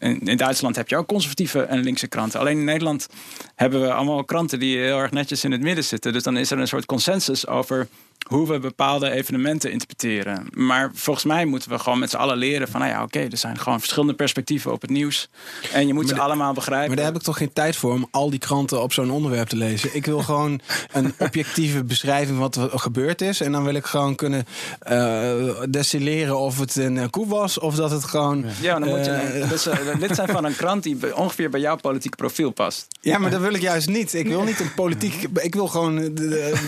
[0.00, 2.40] in Duitsland heb je ook conservatieve en linkse kranten.
[2.40, 3.08] Alleen in Nederland
[3.54, 6.12] hebben we allemaal kranten die heel erg netjes in het midden zitten.
[6.12, 7.88] Dus dan is er een soort consensus over
[8.26, 10.46] hoe we bepaalde evenementen interpreteren.
[10.50, 13.36] Maar volgens mij moeten we gewoon met z'n allen leren van, nou ja, oké, er
[13.36, 15.28] zijn gewoon verschillende perspectieven op het nieuws.
[15.72, 16.86] En je moet ze allemaal begrijpen.
[16.86, 19.48] Maar daar heb ik toch geen tijd voor om al die kranten op zo'n onderwerp
[19.48, 19.90] te lezen.
[19.92, 20.60] Ik wil gewoon
[20.92, 23.40] een objectieve beschrijving wat er gebeurd is.
[23.40, 24.44] En dan wil ik gewoon kunnen
[24.90, 28.44] uh, destilleren of het een koe was of dat het gewoon.
[28.60, 31.76] Ja, dan moet je dus, uh, lid zijn van een krant die ongeveer bij jouw
[31.76, 32.86] politieke profiel past.
[33.00, 34.14] Ja, maar dat wil ik juist niet.
[34.14, 35.28] Ik wil niet een politiek.
[35.34, 35.94] Ik wil gewoon.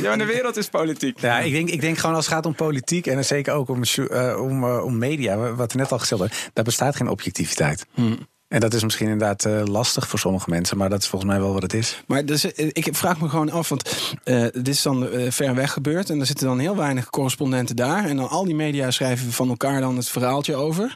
[0.02, 1.20] ja, maar de wereld is politiek.
[1.20, 3.82] Ja, ik denk, ik denk gewoon als het gaat om politiek en zeker ook om,
[3.96, 7.86] uh, om, uh, om media, wat er net al gezegd werd, daar bestaat geen objectiviteit.
[7.94, 8.18] Hmm.
[8.48, 11.40] En dat is misschien inderdaad uh, lastig voor sommige mensen, maar dat is volgens mij
[11.40, 12.02] wel wat het is.
[12.06, 15.72] Maar dus, ik vraag me gewoon af, want uh, dit is dan uh, ver weg
[15.72, 18.04] gebeurd en er zitten dan heel weinig correspondenten daar.
[18.04, 20.94] En dan al die media schrijven van elkaar dan het verhaaltje over.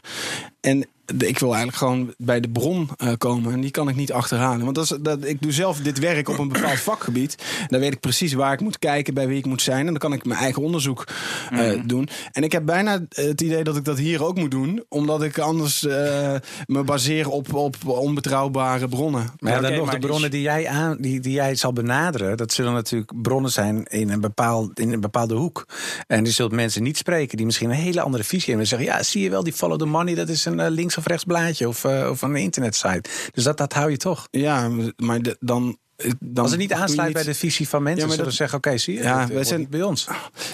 [0.61, 3.53] En ik wil eigenlijk gewoon bij de bron uh, komen.
[3.53, 4.63] En die kan ik niet achterhalen.
[4.63, 7.35] Want dat is, dat, ik doe zelf dit werk op een bepaald vakgebied.
[7.67, 9.79] Dan weet ik precies waar ik moet kijken, bij wie ik moet zijn.
[9.79, 11.07] En dan kan ik mijn eigen onderzoek
[11.53, 11.87] uh, mm.
[11.87, 12.09] doen.
[12.31, 14.83] En ik heb bijna het idee dat ik dat hier ook moet doen.
[14.89, 15.91] Omdat ik anders uh,
[16.65, 19.27] me baseer op, op onbetrouwbare bronnen.
[19.39, 22.37] Maar ja, dan nog de bronnen die jij, aan, die, die jij zal benaderen.
[22.37, 25.67] Dat zullen natuurlijk bronnen zijn in een, bepaald, in een bepaalde hoek.
[26.07, 28.61] En die zult mensen niet spreken die misschien een hele andere visie hebben.
[28.61, 31.02] En zeggen, ja, zie je wel, die follow the money, dat is een links of
[31.05, 33.09] rechts blaadje of, uh, of een internetsite.
[33.31, 34.27] Dus dat, dat hou je toch.
[34.31, 35.77] Ja, maar dan
[36.19, 38.77] dan Als het niet aansluit bij de visie van mensen, ja, zullen dat, zeggen: Oké,
[38.77, 40.07] zie je, ja, wij zijn bij ons.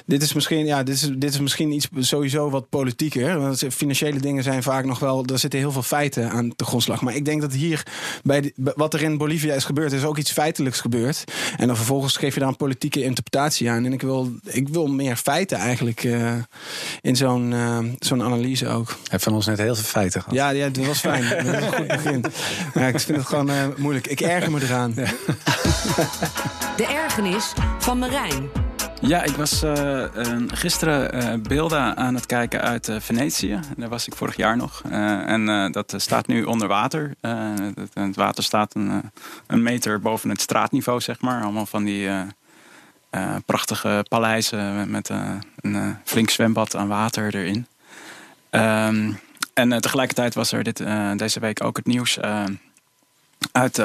[0.06, 3.40] Dit is misschien, ja, dit is, dit is misschien iets sowieso wat politieker.
[3.40, 5.26] Want financiële dingen zijn vaak nog wel.
[5.26, 7.02] Er zitten heel veel feiten aan de grondslag.
[7.02, 7.84] Maar ik denk dat hier
[8.24, 11.24] bij wat er in Bolivia is gebeurd, is ook iets feitelijks gebeurd.
[11.58, 13.86] En dan vervolgens geef je daar een politieke interpretatie aan.
[13.86, 16.32] En ik wil, ik wil meer feiten eigenlijk uh,
[17.02, 18.98] in zo'n uh, zo'n analyse ook.
[19.10, 20.36] Heb van ons net heel veel feiten gehad.
[20.36, 21.30] Ja, ja dat was fijn.
[21.30, 22.24] dat was een goed begin.
[22.74, 24.08] Ja, ik vind het gewoon uh, moeilijk.
[24.08, 24.94] Ik erger me eraan.
[24.96, 25.04] Ja.
[26.78, 28.50] De ergernis van Marijn.
[29.02, 30.04] Ja, ik was uh,
[30.48, 33.60] gisteren uh, beelden aan het kijken uit uh, Venetië.
[33.78, 34.82] Daar was ik vorig jaar nog.
[34.92, 37.16] en dat staat nu onder water.
[37.22, 41.44] Het, het, water staat een, meter boven het straatniveau, zeg maar.
[41.44, 42.10] Allemaal van die
[43.46, 47.68] prachtige paleizen met een flink zwembad aan water erin.
[48.52, 49.20] Um,
[49.54, 50.84] en tegelijkertijd was er dit,
[51.16, 52.20] deze week ook het nieuws
[53.52, 53.82] uit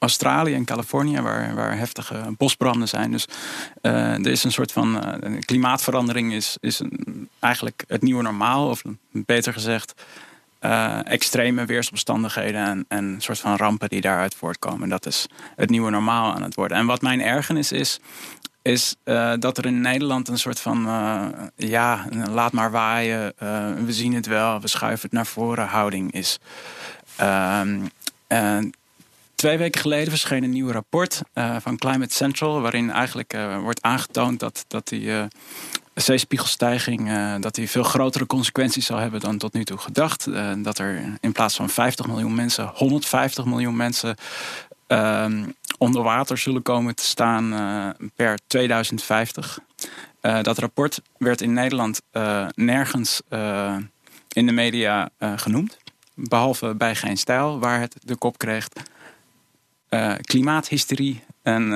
[0.00, 3.10] Australië en Californië, waar, waar heftige bosbranden zijn.
[3.10, 3.26] Dus
[3.82, 6.82] uh, er is een soort van uh, klimaatverandering is, is
[7.38, 10.02] eigenlijk het nieuwe normaal, of beter gezegd,
[10.60, 14.88] uh, extreme weersomstandigheden en, en een soort van rampen die daaruit voortkomen.
[14.88, 16.76] Dat is het nieuwe normaal aan het worden.
[16.76, 18.00] En wat mijn ergernis is,
[18.62, 18.96] is
[19.38, 20.88] dat er in Nederland een soort van,
[21.56, 23.32] ja, laat maar waaien,
[23.84, 26.38] we zien het wel, we schuiven het naar voren houding is.
[27.16, 27.78] Ehm,
[29.40, 31.22] twee weken geleden verscheen een nieuw rapport
[31.58, 35.10] van Climate Central, waarin eigenlijk wordt aangetoond dat, dat die
[35.94, 40.28] zeespiegelstijging dat die veel grotere consequenties zal hebben dan tot nu toe gedacht.
[40.58, 44.16] dat er in plaats van 50 miljoen mensen, 150 miljoen mensen
[44.88, 45.26] uh,
[45.78, 47.50] onder water zullen komen te staan
[48.14, 49.58] per 2050.
[50.22, 52.02] Uh, eh, dat rapport werd in Nederland
[52.54, 53.20] nergens
[54.28, 55.78] in de media genoemd.
[56.14, 58.68] Behalve bij Geen Stijl, waar het de kop kreeg.
[60.20, 61.72] Klimaathysterie en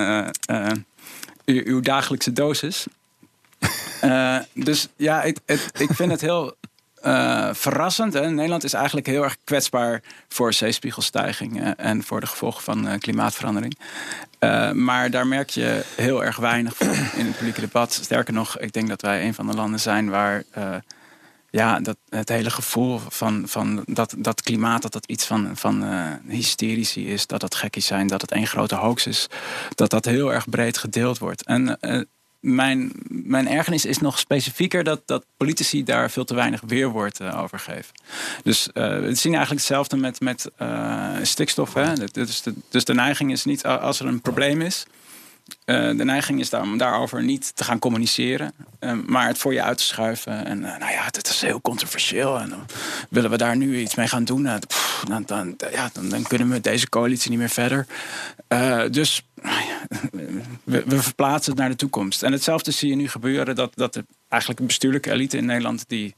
[1.45, 2.87] uw dagelijkse dosis.
[4.53, 6.57] dus ja, ik vind het heel
[7.07, 8.13] uh, verrassend.
[8.13, 12.93] Nederland is eigenlijk heel erg kwetsbaar voor zeespiegelstijging uh, en voor de gevolgen van uh,
[12.99, 13.79] klimaatverandering.
[14.73, 16.89] maar daar merk je heel erg weinig van
[17.21, 17.93] in het publieke debat.
[17.93, 20.45] Sterker nog, ik denk dat wij een van de landen zijn waar
[21.55, 25.85] ja, dat, het hele gevoel van, van dat, dat klimaat, dat dat iets van, van
[26.29, 29.27] hysterici is, dat dat gekkies zijn, dat het één grote hoax is,
[29.75, 31.45] dat dat heel erg breed gedeeld wordt.
[31.45, 31.79] En
[32.45, 37.43] mijn, mijn ergernis is nog specifieker dat, dat politici daar veel te weinig weerwoord uh,
[37.43, 37.95] over geven.
[38.43, 41.75] Dus uh, we zien eigenlijk hetzelfde met, met uh, stikstof.
[41.75, 41.95] Hè?
[42.13, 44.87] Dus, dus de neiging is niet als er een probleem is.
[45.65, 48.55] De neiging is om daarover niet te gaan communiceren,
[49.07, 50.47] maar het voor je uit te schuiven.
[50.47, 52.53] En nou ja, het is heel controversieel en
[53.11, 54.43] willen we daar nu iets mee gaan doen.
[54.43, 57.87] dan, dan, ja, dan, dan, kunnen we deze coalitie niet meer verder.
[58.91, 59.23] dus
[60.65, 62.23] we, we, verplaatsen het naar de toekomst.
[62.23, 66.15] En hetzelfde zie je nu gebeuren dat, dat eigenlijk een bestuurlijke elite in Nederland die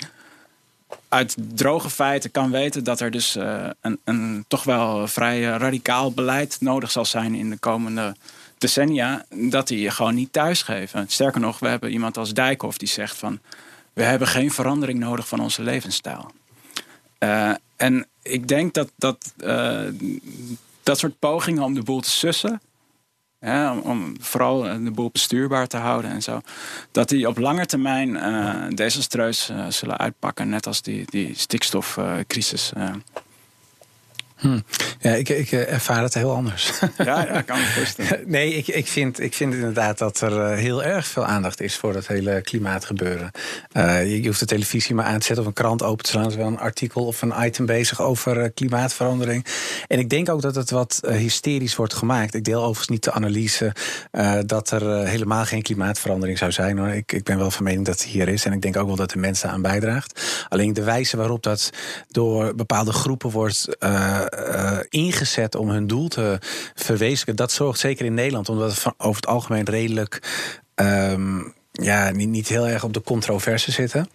[1.08, 3.34] uit droge feiten kan weten dat er dus
[3.80, 8.16] een, een, toch wel vrij radicaal beleid nodig zal zijn in de komende
[8.58, 11.04] decennia, dat die je gewoon niet thuisgeven.
[11.08, 13.40] Sterker nog, we hebben iemand als Dijkhoff die zegt van
[13.92, 16.30] we hebben geen verandering nodig van onze levensstijl.
[17.18, 19.80] Uh, en ik denk dat dat, uh,
[20.82, 22.60] dat soort pogingen om de boel te sussen,
[23.82, 26.40] om, vooral de boel bestuurbaar te houden en zo.
[26.90, 30.48] Dat die op lange termijn uh, desastreus zullen uitpakken.
[30.48, 32.72] Net als die, die stikstofcrisis.
[34.44, 34.58] Uh, Hm.
[35.00, 36.72] Ja, ik, ik eh, ervaar het heel anders.
[36.98, 38.22] Ja, ja kan me voorstellen.
[38.36, 41.76] nee, ik, ik, vind, ik vind inderdaad dat er eh, heel erg veel aandacht is
[41.76, 43.30] voor dat hele klimaatgebeuren.
[43.72, 46.24] Uh, je hoeft de televisie maar aan te zetten of een krant open te slaan.
[46.24, 49.46] Er is wel een artikel of een item bezig over klimaatverandering.
[49.88, 52.34] En ik denk ook dat het wat hysterisch wordt gemaakt.
[52.34, 53.72] Ik deel overigens niet de analyse
[54.46, 56.78] dat er helemaal geen klimaatverandering zou zijn.
[56.78, 56.88] Hoor.
[56.88, 58.44] Ik, ik ben wel van mening dat het hier is.
[58.44, 60.44] En ik denk ook wel dat de mensen aan bijdraagt.
[60.48, 61.70] Alleen de wijze waarop dat
[62.08, 64.25] door bepaalde groepen wordt uh,
[64.88, 66.38] ingezet om hun doel te
[66.74, 67.36] verwezenlijken.
[67.36, 70.22] Dat zorgt zeker in Nederland, omdat het over het algemeen redelijk.
[70.74, 74.08] Um, ja, niet, niet heel erg op de controverse zitten.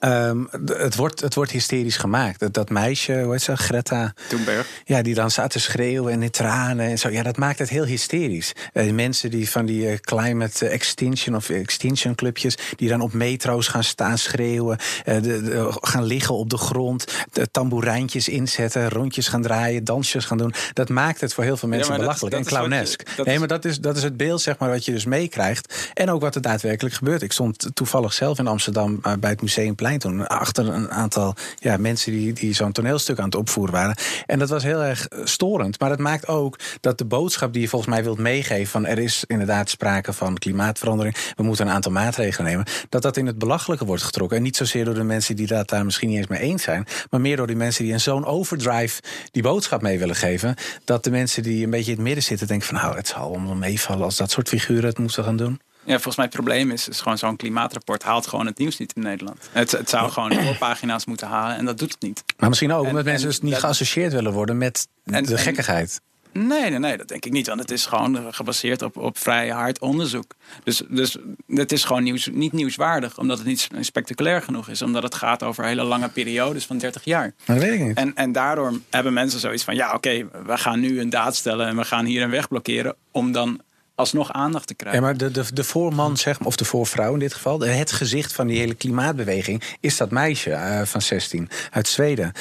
[0.00, 2.40] Um, het, wordt, het wordt hysterisch gemaakt.
[2.40, 4.68] Dat, dat meisje, hoe heet ze, Greta Thunberg.
[4.84, 7.08] Ja, die dan staat te schreeuwen en in tranen en zo.
[7.08, 8.52] Ja, dat maakt het heel hysterisch.
[8.72, 12.58] Uh, mensen die van die uh, climate extinction of extinction clubjes...
[12.76, 14.78] die dan op metro's gaan staan schreeuwen...
[15.06, 17.04] Uh, de, de, gaan liggen op de grond...
[17.32, 19.84] de tamboerijntjes inzetten, rondjes gaan draaien...
[19.84, 20.54] dansjes gaan doen.
[20.72, 23.02] Dat maakt het voor heel veel mensen ja, belachelijk dat, dat en clownesk.
[23.24, 25.90] nee, maar dat is, dat is het beeld zeg maar, wat je dus meekrijgt.
[25.94, 27.22] En ook wat er daadwerkelijk gebeurt.
[27.22, 30.26] Ik stond toevallig zelf in Amsterdam bij het Museumplein toen.
[30.26, 33.96] Achter een aantal ja, mensen die, die zo'n toneelstuk aan het opvoeren waren.
[34.26, 35.80] En dat was heel erg eh, storend.
[35.80, 38.98] Maar het maakt ook dat de boodschap die je volgens mij wilt meegeven: van er
[38.98, 41.16] is inderdaad sprake van klimaatverandering.
[41.36, 42.66] We moeten een aantal maatregelen nemen.
[42.88, 44.36] Dat dat in het belachelijke wordt getrokken.
[44.36, 46.86] En niet zozeer door de mensen die dat daar misschien niet eens mee eens zijn.
[47.10, 50.54] Maar meer door die mensen die in zo'n overdrive die boodschap mee willen geven.
[50.84, 53.22] Dat de mensen die een beetje in het midden zitten denken van nou, het zal
[53.22, 55.60] allemaal meevallen als dat soort figuren het moeten gaan doen.
[55.86, 58.92] Ja, volgens mij het probleem is, is gewoon zo'n klimaatrapport haalt gewoon het nieuws niet
[58.92, 59.48] in Nederland.
[59.52, 62.24] Het, het zou gewoon voorpagina's moeten halen en dat doet het niet.
[62.38, 66.00] Maar misschien ook omdat mensen dus niet geassocieerd willen worden met de gekkigheid.
[66.32, 67.46] Nee, nee, nee, dat denk ik niet.
[67.46, 70.34] Want het is gewoon gebaseerd op, op vrij hard onderzoek.
[70.64, 71.16] Dus, dus
[71.48, 74.82] het is gewoon nieuws, niet nieuwswaardig, omdat het niet spectaculair genoeg is.
[74.82, 77.32] Omdat het gaat over hele lange periodes van 30 jaar.
[77.44, 77.96] Dat weet ik niet.
[77.96, 81.66] En, en daardoor hebben mensen zoiets van: ja, oké, we gaan nu een daad stellen
[81.66, 82.94] en we gaan hier een weg blokkeren.
[83.10, 83.60] Om dan
[83.96, 85.00] alsnog aandacht te krijgen.
[85.00, 88.32] Ja, maar de, de, de voorman, zeg of de voorvrouw in dit geval, het gezicht
[88.32, 92.32] van die hele klimaatbeweging is dat meisje uh, van 16 uit Zweden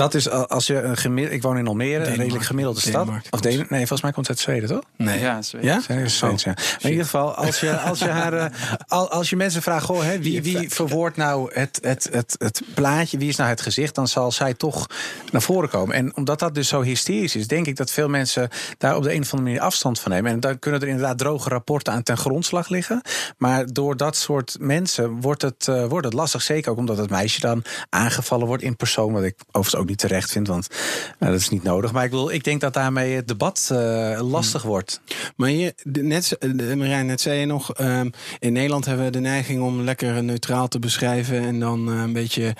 [0.00, 1.34] dat is als je een gemiddeld.
[1.36, 3.08] Ik woon in Almere, een redelijk gemiddelde stad.
[3.30, 4.82] Of nee, volgens mij komt het uit Zweden, toch?
[4.96, 5.20] Nee.
[5.20, 5.68] Ja, Zweden.
[5.68, 5.80] Ja?
[5.88, 5.94] ja?
[5.94, 6.36] ja.
[6.44, 8.46] Maar in ieder geval, als je, als je, haar, uh,
[8.88, 13.18] als je mensen vraagt, goh, hè, wie, wie verwoordt nou het, het, het, het plaatje,
[13.18, 14.86] wie is nou het gezicht, dan zal zij toch
[15.30, 15.94] naar voren komen.
[15.94, 19.12] En omdat dat dus zo hysterisch is, denk ik dat veel mensen daar op de
[19.12, 20.32] een of andere manier afstand van nemen.
[20.32, 23.00] En dan kunnen er inderdaad droge rapporten aan ten grondslag liggen.
[23.38, 26.42] Maar door dat soort mensen wordt het, uh, wordt het lastig.
[26.42, 29.12] Zeker ook omdat het meisje dan aangevallen wordt in persoon.
[29.12, 30.68] Wat ik overigens ook niet terecht vind, want
[31.18, 31.92] uh, dat is niet nodig.
[31.92, 35.00] Maar ik, wil, ik denk dat daarmee het debat uh, lastig wordt.
[35.36, 36.36] Maar je, net,
[36.76, 40.68] Marijn, net zei je nog, um, in Nederland hebben we de neiging om lekker neutraal
[40.68, 41.40] te beschrijven.
[41.40, 42.54] En dan een beetje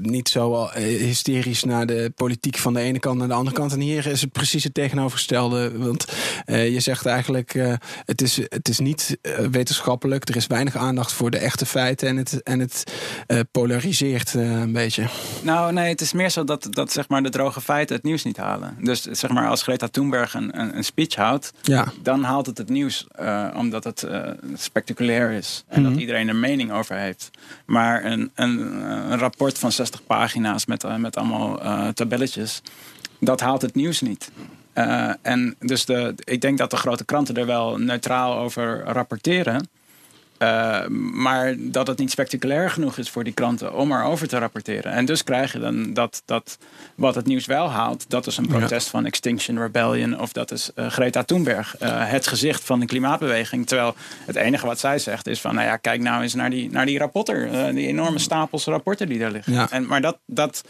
[0.00, 3.72] niet zo hysterisch naar de politiek van de ene kant naar de andere kant.
[3.72, 5.78] En hier is het precies het tegenovergestelde.
[5.78, 6.06] Want
[6.46, 7.58] je zegt eigenlijk,
[8.04, 9.18] het, is, het is niet
[9.50, 10.28] wetenschappelijk.
[10.28, 12.08] Er is weinig aandacht voor de echte feiten.
[12.08, 12.84] En het, en het
[13.50, 15.08] polariseert een beetje.
[15.44, 18.24] Nou, nee, het is meer zo dat, dat zeg maar, de droge feiten het nieuws
[18.24, 18.76] niet halen.
[18.80, 21.86] Dus zeg maar, als Greta Thunberg een, een, een speech houdt, ja.
[22.02, 23.06] dan haalt het het nieuws.
[23.20, 25.64] Uh, omdat het uh, spectaculair is.
[25.68, 25.92] En mm -hmm.
[25.92, 27.30] dat iedereen er mening over heeft.
[27.64, 28.58] Maar een, een,
[29.10, 32.62] een rapport van 60 pagina's met, uh, met allemaal tabelletjes,
[33.20, 34.30] dat haalt het nieuws niet.
[35.22, 39.68] En dus de, ik denk dat de grote kranten er wel neutraal over rapporteren.
[40.38, 44.92] Uh, maar dat het niet spectaculair genoeg is voor die kranten om erover te rapporteren.
[44.92, 46.58] En dus krijg je dan dat, dat
[46.94, 48.90] wat het nieuws wel haalt, dat is een protest ja.
[48.90, 53.66] van Extinction Rebellion of dat is uh, Greta Thunberg, uh, het gezicht van de klimaatbeweging.
[53.66, 53.94] Terwijl
[54.26, 56.86] het enige wat zij zegt is van, nou ja, kijk nou eens naar die, naar
[56.86, 59.52] die rapporten, die enorme stapels rapporten die daar liggen.
[59.52, 59.70] Ja.
[59.70, 60.62] En, maar dat, dat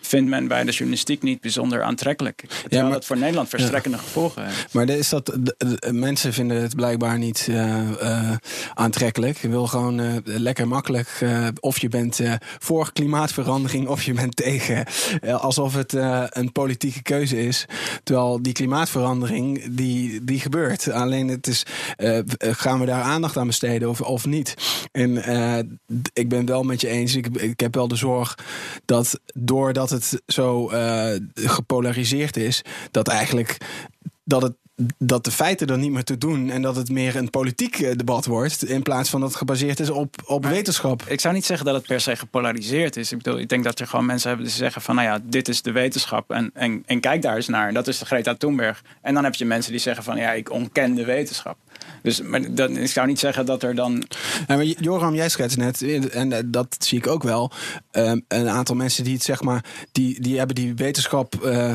[0.00, 2.36] vindt men bij de journalistiek niet bijzonder aantrekkelijk.
[2.36, 4.02] Terwijl ja, maar, dat voor Nederland verstrekkende ja.
[4.02, 4.72] gevolgen heeft.
[4.72, 8.32] Maar is dat, de, de, mensen vinden het blijkbaar niet uh, uh,
[8.74, 9.38] aantrekkelijk.
[9.38, 11.24] Je wil gewoon uh, lekker makkelijk.
[11.60, 12.20] of je bent
[12.58, 14.86] voor klimaatverandering of je bent tegen.
[15.22, 15.92] alsof het
[16.28, 17.66] een politieke keuze is.
[18.02, 20.90] Terwijl die klimaatverandering, die, die gebeurt.
[20.90, 21.62] Alleen het is,
[22.38, 24.54] gaan we daar aandacht aan besteden of, of niet?
[24.92, 25.80] En
[26.12, 27.14] ik ben wel met je eens.
[27.14, 28.38] Ik, ik heb wel de zorg
[28.84, 33.56] dat doordat het het zo uh, gepolariseerd is, dat eigenlijk
[34.24, 34.54] dat het
[34.98, 38.26] dat de feiten er niet meer te doen en dat het meer een politiek debat
[38.26, 41.02] wordt in plaats van dat het gebaseerd is op, op maar wetenschap.
[41.06, 43.12] Ik zou niet zeggen dat het per se gepolariseerd is.
[43.12, 45.48] Ik bedoel, ik denk dat er gewoon mensen hebben die zeggen van, nou ja, dit
[45.48, 47.72] is de wetenschap en, en, en kijk daar eens naar.
[47.72, 48.82] Dat is de Greta Thunberg.
[49.02, 51.56] En dan heb je mensen die zeggen van, ja, ik ontken de wetenschap.
[52.02, 54.04] Dus maar dan, ik zou niet zeggen dat er dan.
[54.46, 57.52] Ja, maar Joram, jij schetst net, en dat zie ik ook wel.
[57.92, 61.74] Um, een aantal mensen die het zeg maar, die, die hebben die wetenschap uh,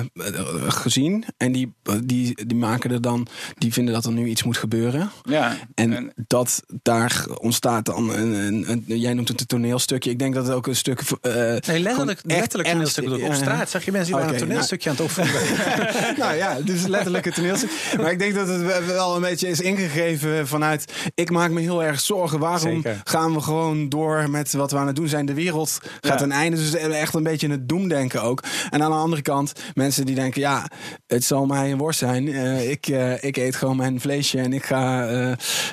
[0.67, 1.25] gezien.
[1.37, 5.11] En die, die, die maken er dan, die vinden dat er nu iets moet gebeuren.
[5.23, 5.55] Ja.
[5.75, 10.09] En, en dat daar ontstaat dan een, een, een, jij noemt het een toneelstukje.
[10.09, 11.01] Ik denk dat het ook een stuk.
[11.01, 13.23] Uh, nee, letterlijk, letterlijk toneelstuk.
[13.23, 16.17] Op straat zag je mensen die okay, een toneelstukje nou, aan het oefenen.
[16.23, 17.69] nou ja, dus letterlijk een toneelstuk.
[17.97, 19.61] Maar ik denk dat het wel een beetje is
[19.93, 20.93] ingegeven vanuit.
[21.15, 22.39] Ik maak me heel erg zorgen.
[22.39, 23.01] Waarom Zeker.
[23.03, 25.25] gaan we gewoon door met wat we aan het doen zijn?
[25.25, 26.25] De wereld gaat ja.
[26.25, 26.57] een einde.
[26.57, 28.43] Dus echt een beetje het doemdenken ook.
[28.69, 30.67] En aan de andere kant, mensen die denken: ja,
[31.07, 32.27] het zal mij een worst zijn.
[32.27, 35.11] Uh, ik, uh, ik eet gewoon mijn vleesje en ik ga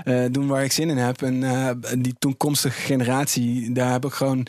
[0.04, 1.22] uh, doen waar ik zin in heb.
[1.22, 1.42] En
[1.98, 4.46] die toekomstige generatie, daar heb ik gewoon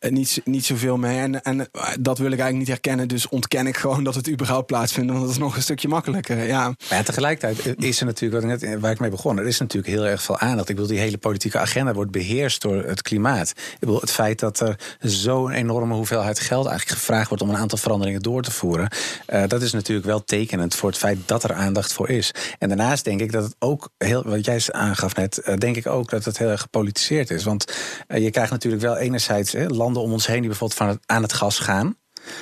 [0.00, 1.18] niet, niet zoveel mee.
[1.18, 1.68] En, en
[2.00, 3.08] dat wil ik eigenlijk niet herkennen.
[3.08, 5.10] Dus ontken ik gewoon dat het überhaupt plaatsvindt.
[5.10, 6.46] Want dat is nog een stukje makkelijker.
[6.46, 6.74] Ja.
[6.88, 10.06] ja tegelijkertijd is er natuurlijk, wat ik net, waar ik mee er is natuurlijk heel
[10.06, 10.68] erg veel aandacht.
[10.68, 13.50] Ik wil die hele politieke agenda wordt beheerst door het klimaat.
[13.50, 17.56] Ik bedoel, het feit dat er zo'n enorme hoeveelheid geld eigenlijk gevraagd wordt om een
[17.56, 18.88] aantal veranderingen door te voeren,
[19.28, 22.34] uh, dat is natuurlijk wel tekenend voor het feit dat er aandacht voor is.
[22.58, 25.86] En daarnaast denk ik dat het ook heel, wat jij aangaf net, uh, denk ik
[25.86, 27.44] ook dat het heel erg gepolitiseerd is.
[27.44, 27.74] Want
[28.08, 31.22] uh, je krijgt natuurlijk wel enerzijds landen om ons heen die bijvoorbeeld van het, aan
[31.22, 31.96] het gas gaan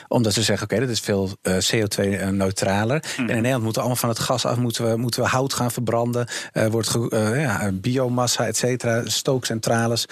[0.08, 3.04] omdat ze zeggen, oké, okay, dat is veel uh, CO2-neutraler.
[3.16, 3.28] Mm.
[3.28, 5.52] En in Nederland moeten we allemaal van het gas af, moeten we, moeten we hout
[5.52, 6.26] gaan verbranden.
[6.52, 10.06] Uh, wordt ja, biomassa, et cetera, stookcentrales.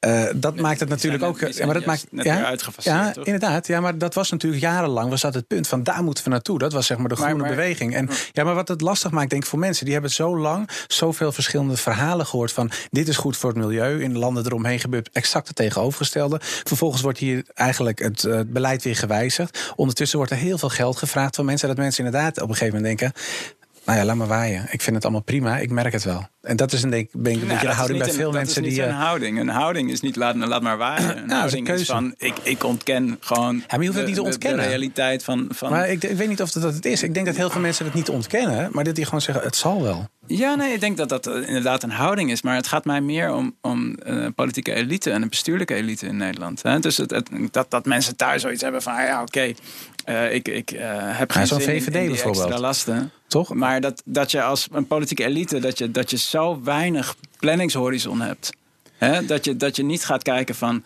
[0.00, 1.40] Uh, dat maakt het natuurlijk ook.
[1.40, 3.66] Ja, maar dat maakt ja, ja, inderdaad.
[3.66, 6.58] Ja, maar dat was natuurlijk jarenlang was dat het punt van daar moeten we naartoe.
[6.58, 7.94] Dat was zeg maar de groene maar, maar, beweging.
[7.94, 10.70] En ja, maar wat het lastig maakt, denk ik, voor mensen die hebben zo lang
[10.86, 14.02] zoveel verschillende verhalen gehoord van dit is goed voor het milieu.
[14.02, 16.40] In de landen eromheen gebeurt exact het tegenovergestelde.
[16.40, 19.72] Vervolgens wordt hier eigenlijk het uh, beleid weer gewijzigd.
[19.76, 21.68] Ondertussen wordt er heel veel geld gevraagd van mensen.
[21.68, 23.20] Dat mensen inderdaad op een gegeven moment denken.
[23.84, 24.66] Nou ja, laat maar waaien.
[24.70, 25.58] Ik vind het allemaal prima.
[25.58, 26.28] Ik merk het wel.
[26.46, 28.28] En dat is een, denk, ben ik een Nou, beetje de is houding bij veel
[28.28, 28.78] een- mensen is die.
[28.80, 29.40] niet eh, een houding.
[29.40, 30.98] Een houding is niet laat, laat maar.
[31.16, 31.84] Een Nou, is een is, keuze.
[31.84, 34.60] van ik, ik ontken gewoon maar je hoeft het niet te ontkennen.
[34.62, 37.02] De, realiteit van, van maar ik, ik weet niet of dat, dat het is.
[37.02, 39.56] Ik denk dat heel veel mensen het niet ontkennen, maar dat die gewoon zeggen: het
[39.56, 40.08] zal wel.
[40.28, 42.42] Ja, nee, ik denk dat dat eh, inderdaad een houding is.
[42.42, 46.16] Maar het gaat mij meer om, om eh, politieke elite en een bestuurlijke elite in
[46.16, 46.62] Nederland.
[46.62, 46.78] Hè?
[46.78, 48.94] Dus het, het- dat, dat mensen thuis zoiets hebben van...
[48.94, 49.52] ja, oké,
[50.30, 50.68] ik, ik
[51.02, 52.44] heb geen zo'n zin in- VVD in die bijvoorbeeld.
[52.44, 53.10] extra lasten.
[53.28, 53.54] Toch?
[53.54, 55.58] Maar dat, dat je als een politieke elite...
[55.58, 58.52] dat je, dat je zo weinig planningshorizon hebt.
[58.96, 59.26] Hè?
[59.26, 60.84] Dat, je, dat je niet gaat kijken van...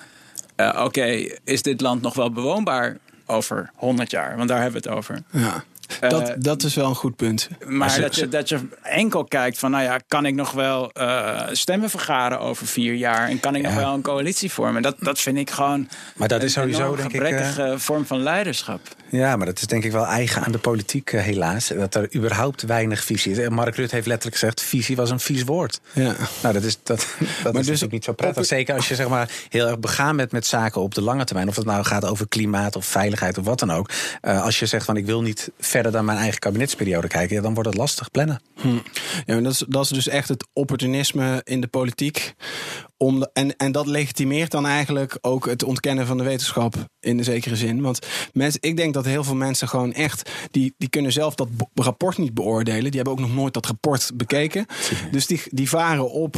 [0.56, 1.04] eh, oké,
[1.44, 4.36] is dit land nog wel bewoonbaar over 100 jaar?
[4.36, 5.22] Want daar hebben we het over.
[5.30, 5.64] Ja.
[6.00, 7.48] Eh, Dat, dat is wel een goed punt.
[7.66, 10.90] Maar ze- dat, je, dat je enkel kijkt van, nou ja, kan ik nog wel
[10.92, 13.28] eh, stemmen vergaren over vier jaar?
[13.28, 14.82] En kan ik nog wel een coalitie vormen?
[14.82, 18.06] Dat, dat vind ik gewoon Maar dat is een sowieso, denk ik, eh, gebrekkige vorm
[18.06, 18.80] van leiderschap.
[19.10, 21.68] Ja, maar dat is denk ik wel eigen aan de politiek, helaas.
[21.68, 23.38] Dat er überhaupt weinig visie is.
[23.38, 25.80] En Mark Rutte heeft letterlijk gezegd: visie was een vies woord.
[25.92, 26.14] Ja.
[26.42, 28.46] Nou, dat is, dat, dat is dus natuurlijk niet zo prettig.
[28.46, 31.48] Zeker als je zeg maar, heel erg begaan bent met zaken op de lange termijn.
[31.48, 33.90] Of het nou gaat over klimaat of veiligheid of wat dan ook.
[34.20, 35.50] Als je zegt van ik wil niet
[35.80, 38.40] verder dan mijn eigen kabinetsperiode kijken, ja, dan wordt het lastig plannen.
[39.26, 42.34] Ja, maar dat, is, dat is dus echt het opportunisme in de politiek.
[42.96, 47.18] Om de- en, en dat legitimeert dan eigenlijk ook het ontkennen van de wetenschap in
[47.18, 47.80] een zekere zin.
[47.80, 51.48] Want mensen, ik denk dat heel veel mensen gewoon echt, die, die kunnen zelf dat
[51.74, 52.82] rapport niet beoordelen.
[52.90, 54.66] Die hebben ook nog nooit dat rapport bekeken.
[55.10, 56.36] Dus die, die varen op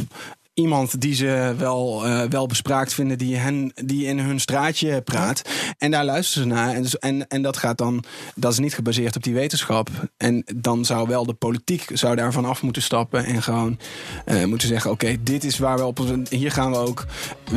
[0.55, 5.43] iemand die ze wel, eh, wel bespraakt vinden, die, hen, die in hun straatje praat.
[5.79, 6.75] En daar luisteren ze naar.
[6.75, 9.89] En, dus, en, en dat gaat dan, dat is niet gebaseerd op die wetenschap.
[10.17, 13.79] En dan zou wel de politiek zou daarvan af moeten stappen en gewoon
[14.25, 16.01] eh, moeten zeggen: oké, dit is waar we op.
[16.29, 17.07] Hier gaan we ook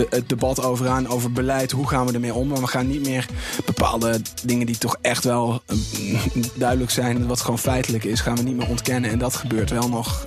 [0.09, 1.71] het debat over aan, over beleid.
[1.71, 2.47] Hoe gaan we ermee om?
[2.47, 3.25] Maar we gaan niet meer
[3.65, 5.77] bepaalde dingen die toch echt wel eh,
[6.55, 9.11] duidelijk zijn, wat gewoon feitelijk is, gaan we niet meer ontkennen.
[9.11, 10.25] En dat gebeurt wel nog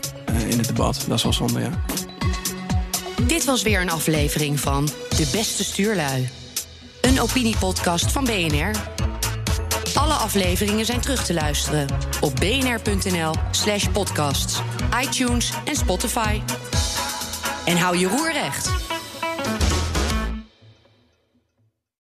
[0.49, 1.05] in het debat.
[1.09, 1.85] Dat is wel zonde, ja.
[3.27, 6.29] Dit was weer een aflevering van De Beste Stuurlui.
[7.01, 8.71] Een opiniepodcast van BNR.
[9.95, 11.87] Alle afleveringen zijn terug te luisteren
[12.21, 14.61] op bnr.nl slash podcasts,
[15.03, 16.41] iTunes en Spotify.
[17.64, 18.71] En hou je roer recht.